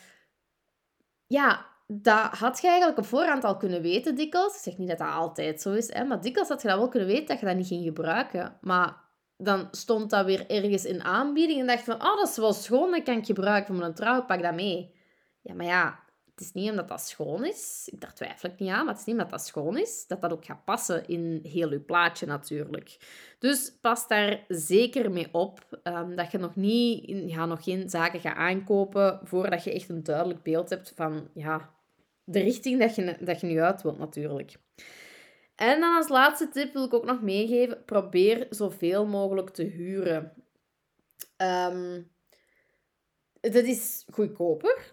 Ja, 1.27 1.65
dat 1.87 2.31
had 2.31 2.61
je 2.61 2.67
eigenlijk 2.67 2.97
op 2.97 3.05
voorhand 3.05 3.43
al 3.43 3.57
kunnen 3.57 3.81
weten, 3.81 4.15
dikwijls. 4.15 4.55
Ik 4.55 4.61
zeg 4.61 4.77
niet 4.77 4.87
dat 4.87 4.97
dat 4.97 5.11
altijd 5.11 5.61
zo 5.61 5.73
is, 5.73 5.93
hè, 5.93 6.03
maar 6.03 6.21
dikwijls 6.21 6.49
had 6.49 6.61
je 6.61 6.67
dat 6.67 6.77
wel 6.77 6.89
kunnen 6.89 7.07
weten 7.07 7.27
dat 7.27 7.39
je 7.39 7.45
dat 7.45 7.55
niet 7.55 7.67
ging 7.67 7.83
gebruiken. 7.83 8.57
Maar 8.61 8.97
dan 9.37 9.67
stond 9.71 10.09
dat 10.09 10.25
weer 10.25 10.49
ergens 10.49 10.85
in 10.85 11.03
aanbieding 11.03 11.59
en 11.59 11.67
dacht 11.67 11.83
van, 11.83 11.95
oh, 11.95 12.17
dat 12.17 12.29
is 12.29 12.37
wel 12.37 12.53
schoon, 12.53 12.91
dat 12.91 13.03
kan 13.03 13.17
ik 13.17 13.25
gebruiken 13.25 13.67
voor 13.67 13.83
mijn 13.83 13.95
trouw, 13.95 14.25
pak 14.25 14.41
dat 14.41 14.55
mee. 14.55 14.95
Ja, 15.41 15.53
maar 15.53 15.65
ja, 15.65 15.99
het 16.35 16.43
is 16.43 16.53
niet 16.53 16.69
omdat 16.69 16.87
dat 16.87 17.01
schoon 17.01 17.45
is, 17.45 17.89
daar 17.93 18.13
twijfel 18.13 18.49
ik 18.49 18.59
niet 18.59 18.69
aan, 18.69 18.85
maar 18.85 18.93
het 18.93 18.99
is 18.99 19.05
niet 19.05 19.15
omdat 19.15 19.31
dat 19.31 19.45
schoon 19.45 19.77
is, 19.77 20.07
dat 20.07 20.21
dat 20.21 20.31
ook 20.31 20.45
gaat 20.45 20.65
passen 20.65 21.07
in 21.07 21.39
heel 21.43 21.71
je 21.71 21.79
plaatje 21.79 22.25
natuurlijk. 22.25 22.97
Dus 23.39 23.77
pas 23.81 24.07
daar 24.07 24.45
zeker 24.47 25.11
mee 25.11 25.27
op 25.31 25.79
um, 25.83 26.15
dat 26.15 26.31
je 26.31 26.37
nog, 26.37 26.55
niet, 26.55 27.31
ja, 27.31 27.45
nog 27.45 27.63
geen 27.63 27.89
zaken 27.89 28.19
gaat 28.19 28.35
aankopen 28.35 29.19
voordat 29.23 29.63
je 29.63 29.73
echt 29.73 29.89
een 29.89 30.03
duidelijk 30.03 30.43
beeld 30.43 30.69
hebt 30.69 30.93
van 30.95 31.29
ja, 31.33 31.73
de 32.23 32.39
richting 32.39 32.79
dat 32.79 32.95
je, 32.95 33.17
dat 33.19 33.39
je 33.39 33.47
nu 33.47 33.61
uit 33.61 33.81
wilt 33.81 33.97
natuurlijk. 33.97 34.55
En 35.55 35.79
dan 35.79 35.95
als 35.95 36.07
laatste 36.07 36.49
tip 36.49 36.73
wil 36.73 36.85
ik 36.85 36.93
ook 36.93 37.05
nog 37.05 37.21
meegeven, 37.21 37.83
probeer 37.85 38.47
zoveel 38.49 39.05
mogelijk 39.05 39.49
te 39.49 39.63
huren. 39.63 40.33
Um, 41.37 42.11
dat 43.41 43.63
is 43.63 44.05
goedkoper. 44.11 44.91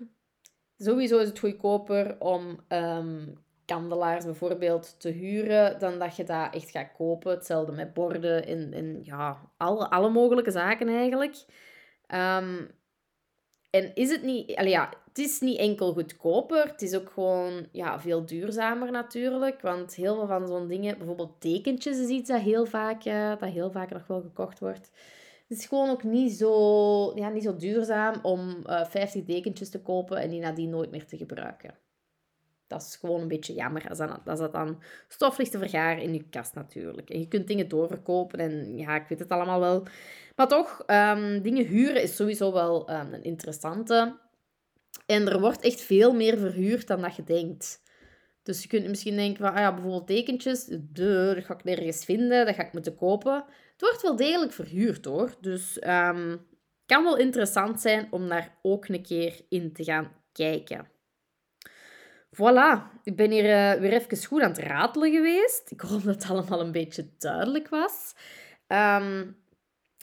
Sowieso 0.83 1.19
is 1.19 1.29
het 1.29 1.39
goedkoper 1.39 2.17
om 2.19 2.61
um, 2.69 3.39
kandelaars 3.65 4.25
bijvoorbeeld 4.25 5.01
te 5.01 5.09
huren 5.09 5.79
dan 5.79 5.99
dat 5.99 6.17
je 6.17 6.25
dat 6.25 6.55
echt 6.55 6.71
gaat 6.71 6.93
kopen. 6.97 7.31
Hetzelfde 7.31 7.73
met 7.73 7.95
borden 7.95 8.47
en, 8.73 9.01
ja, 9.03 9.41
alle, 9.57 9.91
alle 9.91 10.11
mogelijke 10.11 10.51
zaken 10.51 10.89
eigenlijk. 10.89 11.37
Um, 12.09 12.71
en 13.71 13.95
is 13.95 14.11
het 14.11 14.23
niet... 14.23 14.57
Allee, 14.57 14.71
ja, 14.71 14.93
het 15.09 15.19
is 15.19 15.41
niet 15.41 15.59
enkel 15.59 15.93
goedkoper, 15.93 16.65
het 16.67 16.83
is 16.83 16.95
ook 16.95 17.11
gewoon 17.11 17.69
ja, 17.73 18.01
veel 18.01 18.27
duurzamer 18.27 18.91
natuurlijk. 18.91 19.61
Want 19.61 19.95
heel 19.95 20.15
veel 20.15 20.27
van 20.27 20.47
zo'n 20.47 20.69
dingen, 20.69 20.99
bijvoorbeeld 20.99 21.41
tekentjes 21.41 21.99
is 21.99 22.09
iets 22.09 22.29
dat 22.29 22.41
heel 22.41 22.67
vaak, 22.67 23.05
uh, 23.05 23.29
dat 23.39 23.51
heel 23.51 23.71
vaak 23.71 23.91
nog 23.91 24.07
wel 24.07 24.21
gekocht 24.21 24.59
wordt. 24.59 24.91
Het 25.53 25.61
is 25.61 25.67
gewoon 25.67 25.91
ook 25.91 26.03
niet 26.03 26.33
zo, 26.33 27.13
ja, 27.15 27.29
niet 27.29 27.43
zo 27.43 27.57
duurzaam 27.57 28.15
om 28.23 28.49
uh, 28.67 28.81
eh, 28.81 28.89
50 28.89 29.25
dekentjes 29.25 29.71
te 29.71 29.81
kopen 29.81 30.17
en 30.17 30.31
die 30.31 30.41
nadien 30.41 30.71
nooit 30.71 30.91
meer 30.91 31.07
te 31.07 31.17
gebruiken. 31.17 31.75
Dat 32.67 32.83
is 32.83 32.97
gewoon 32.97 33.21
een 33.21 33.29
beetje 33.29 33.53
jammer 33.55 33.89
als 33.89 33.99
dat, 33.99 34.21
als 34.27 34.39
dat 34.39 34.53
dan 34.53 34.83
stof 35.09 35.39
ligt 35.39 35.51
te 35.51 35.59
vergaren 35.59 36.03
in 36.03 36.15
je 36.15 36.29
kast 36.31 36.55
natuurlijk. 36.55 37.11
En 37.11 37.19
je 37.19 37.29
kunt 37.29 37.47
dingen 37.47 37.69
doorverkopen 37.69 38.39
en 38.39 38.77
ja, 38.77 38.97
ik 38.97 39.09
weet 39.09 39.19
het 39.19 39.29
allemaal 39.29 39.61
wel. 39.61 39.83
Maar 40.37 40.49
toch, 40.49 40.85
um, 40.87 41.43
dingen 41.43 41.67
huren 41.67 42.03
is 42.03 42.17
sowieso 42.17 42.53
wel 42.53 42.91
um, 42.91 43.13
een 43.13 43.25
interessante. 43.25 44.19
En 45.07 45.29
er 45.29 45.41
wordt 45.41 45.65
echt 45.65 45.81
veel 45.81 46.13
meer 46.15 46.39
verhuurd 46.39 46.87
dan 46.87 47.01
dat 47.01 47.17
je 47.17 47.25
denkt. 47.25 47.82
Dus 48.43 48.63
je 48.63 48.69
kunt 48.69 48.89
misschien 48.89 49.17
denken 49.17 49.45
van, 49.45 49.55
ah 49.55 49.61
ja, 49.61 49.73
bijvoorbeeld 49.73 50.07
tekentjes, 50.07 50.67
dat 50.71 51.45
ga 51.45 51.55
ik 51.55 51.65
nergens 51.65 52.05
vinden, 52.05 52.47
dat 52.47 52.55
ga 52.55 52.65
ik 52.65 52.73
moeten 52.73 52.97
kopen. 52.97 53.35
Het 53.73 53.81
wordt 53.81 54.03
wel 54.03 54.17
degelijk 54.17 54.53
verhuurd 54.53 55.05
hoor. 55.05 55.35
Dus 55.41 55.75
het 55.75 56.17
um, 56.17 56.47
kan 56.87 57.05
wel 57.05 57.17
interessant 57.17 57.81
zijn 57.81 58.09
om 58.11 58.29
daar 58.29 58.59
ook 58.63 58.89
een 58.89 59.03
keer 59.03 59.41
in 59.49 59.73
te 59.73 59.85
gaan 59.85 60.13
kijken. 60.33 60.91
Voilà, 62.37 63.01
ik 63.03 63.17
ben 63.17 63.31
hier 63.31 63.45
uh, 63.45 63.81
weer 63.81 63.93
even 63.93 64.25
goed 64.25 64.43
aan 64.43 64.51
het 64.51 64.59
ratelen 64.59 65.13
geweest. 65.13 65.71
Ik 65.71 65.81
hoop 65.81 66.03
dat 66.03 66.15
het 66.15 66.31
allemaal 66.31 66.61
een 66.61 66.73
beetje 66.73 67.11
duidelijk 67.19 67.69
was. 67.69 68.15
Um, 68.67 69.42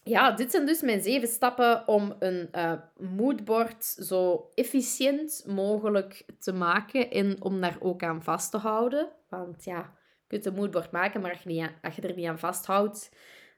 ja, 0.09 0.31
dit 0.31 0.51
zijn 0.51 0.65
dus 0.65 0.81
mijn 0.81 1.01
zeven 1.01 1.27
stappen 1.27 1.87
om 1.87 2.15
een 2.19 2.49
uh, 2.55 2.73
moodboard 2.97 3.83
zo 3.83 4.49
efficiënt 4.53 5.43
mogelijk 5.47 6.25
te 6.39 6.53
maken 6.53 7.11
en 7.11 7.41
om 7.41 7.61
daar 7.61 7.77
ook 7.79 8.03
aan 8.03 8.23
vast 8.23 8.51
te 8.51 8.57
houden. 8.57 9.09
Want 9.29 9.63
ja, 9.63 9.77
je 9.77 10.27
kunt 10.27 10.45
een 10.45 10.53
moodboard 10.53 10.91
maken, 10.91 11.21
maar 11.21 11.31
als 11.31 11.41
je, 11.43 11.69
als 11.81 11.95
je 11.95 12.01
er 12.01 12.15
niet 12.15 12.27
aan 12.27 12.39
vasthoudt, 12.39 13.11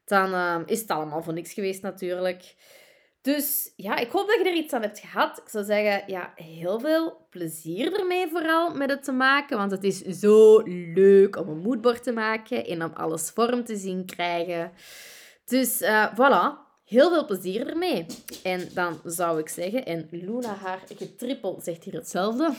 dan 0.06 0.34
uh, 0.34 0.60
is 0.66 0.82
het 0.82 0.90
allemaal 0.90 1.24
voor 1.24 1.34
niks 1.34 1.54
geweest 1.54 1.82
natuurlijk. 1.82 2.56
Dus 3.22 3.74
ja, 3.76 3.98
ik 3.98 4.12
hoop 4.12 4.28
dat 4.28 4.40
je 4.44 4.50
er 4.50 4.56
iets 4.56 4.74
aan 4.74 4.82
hebt 4.82 5.00
gehad. 5.00 5.38
Ik 5.38 5.50
zou 5.50 5.66
zeggen, 5.66 6.12
ja, 6.12 6.34
heel 6.36 6.80
veel 6.80 7.28
plezier 7.30 8.00
ermee 8.00 8.28
vooral 8.28 8.76
met 8.76 8.90
het 8.90 9.04
te 9.04 9.12
maken. 9.12 9.58
Want 9.58 9.72
het 9.72 9.84
is 9.84 10.00
zo 10.00 10.62
leuk 10.94 11.38
om 11.38 11.50
een 11.50 11.62
moodboard 11.62 12.04
te 12.04 12.12
maken 12.12 12.66
en 12.66 12.84
om 12.84 12.92
alles 12.94 13.30
vorm 13.30 13.64
te 13.64 13.76
zien 13.76 14.06
krijgen. 14.06 14.72
Dus 15.46 15.82
uh, 15.82 16.14
voilà, 16.14 16.70
heel 16.86 17.10
veel 17.10 17.26
plezier 17.26 17.68
ermee. 17.68 18.06
En 18.44 18.70
dan 18.74 19.02
zou 19.06 19.40
ik 19.40 19.50
zeggen, 19.50 19.86
en 19.86 20.08
Luna 20.12 20.54
haar 20.56 20.82
getrippel 20.98 21.60
zegt 21.64 21.84
hier 21.84 21.94
hetzelfde. 21.94 22.54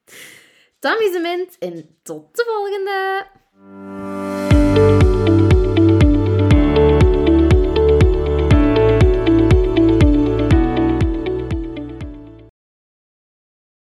tot 0.78 0.90
amusement 0.90 1.58
en 1.58 1.98
tot 2.02 2.36
de 2.36 2.44
volgende! 2.46 4.07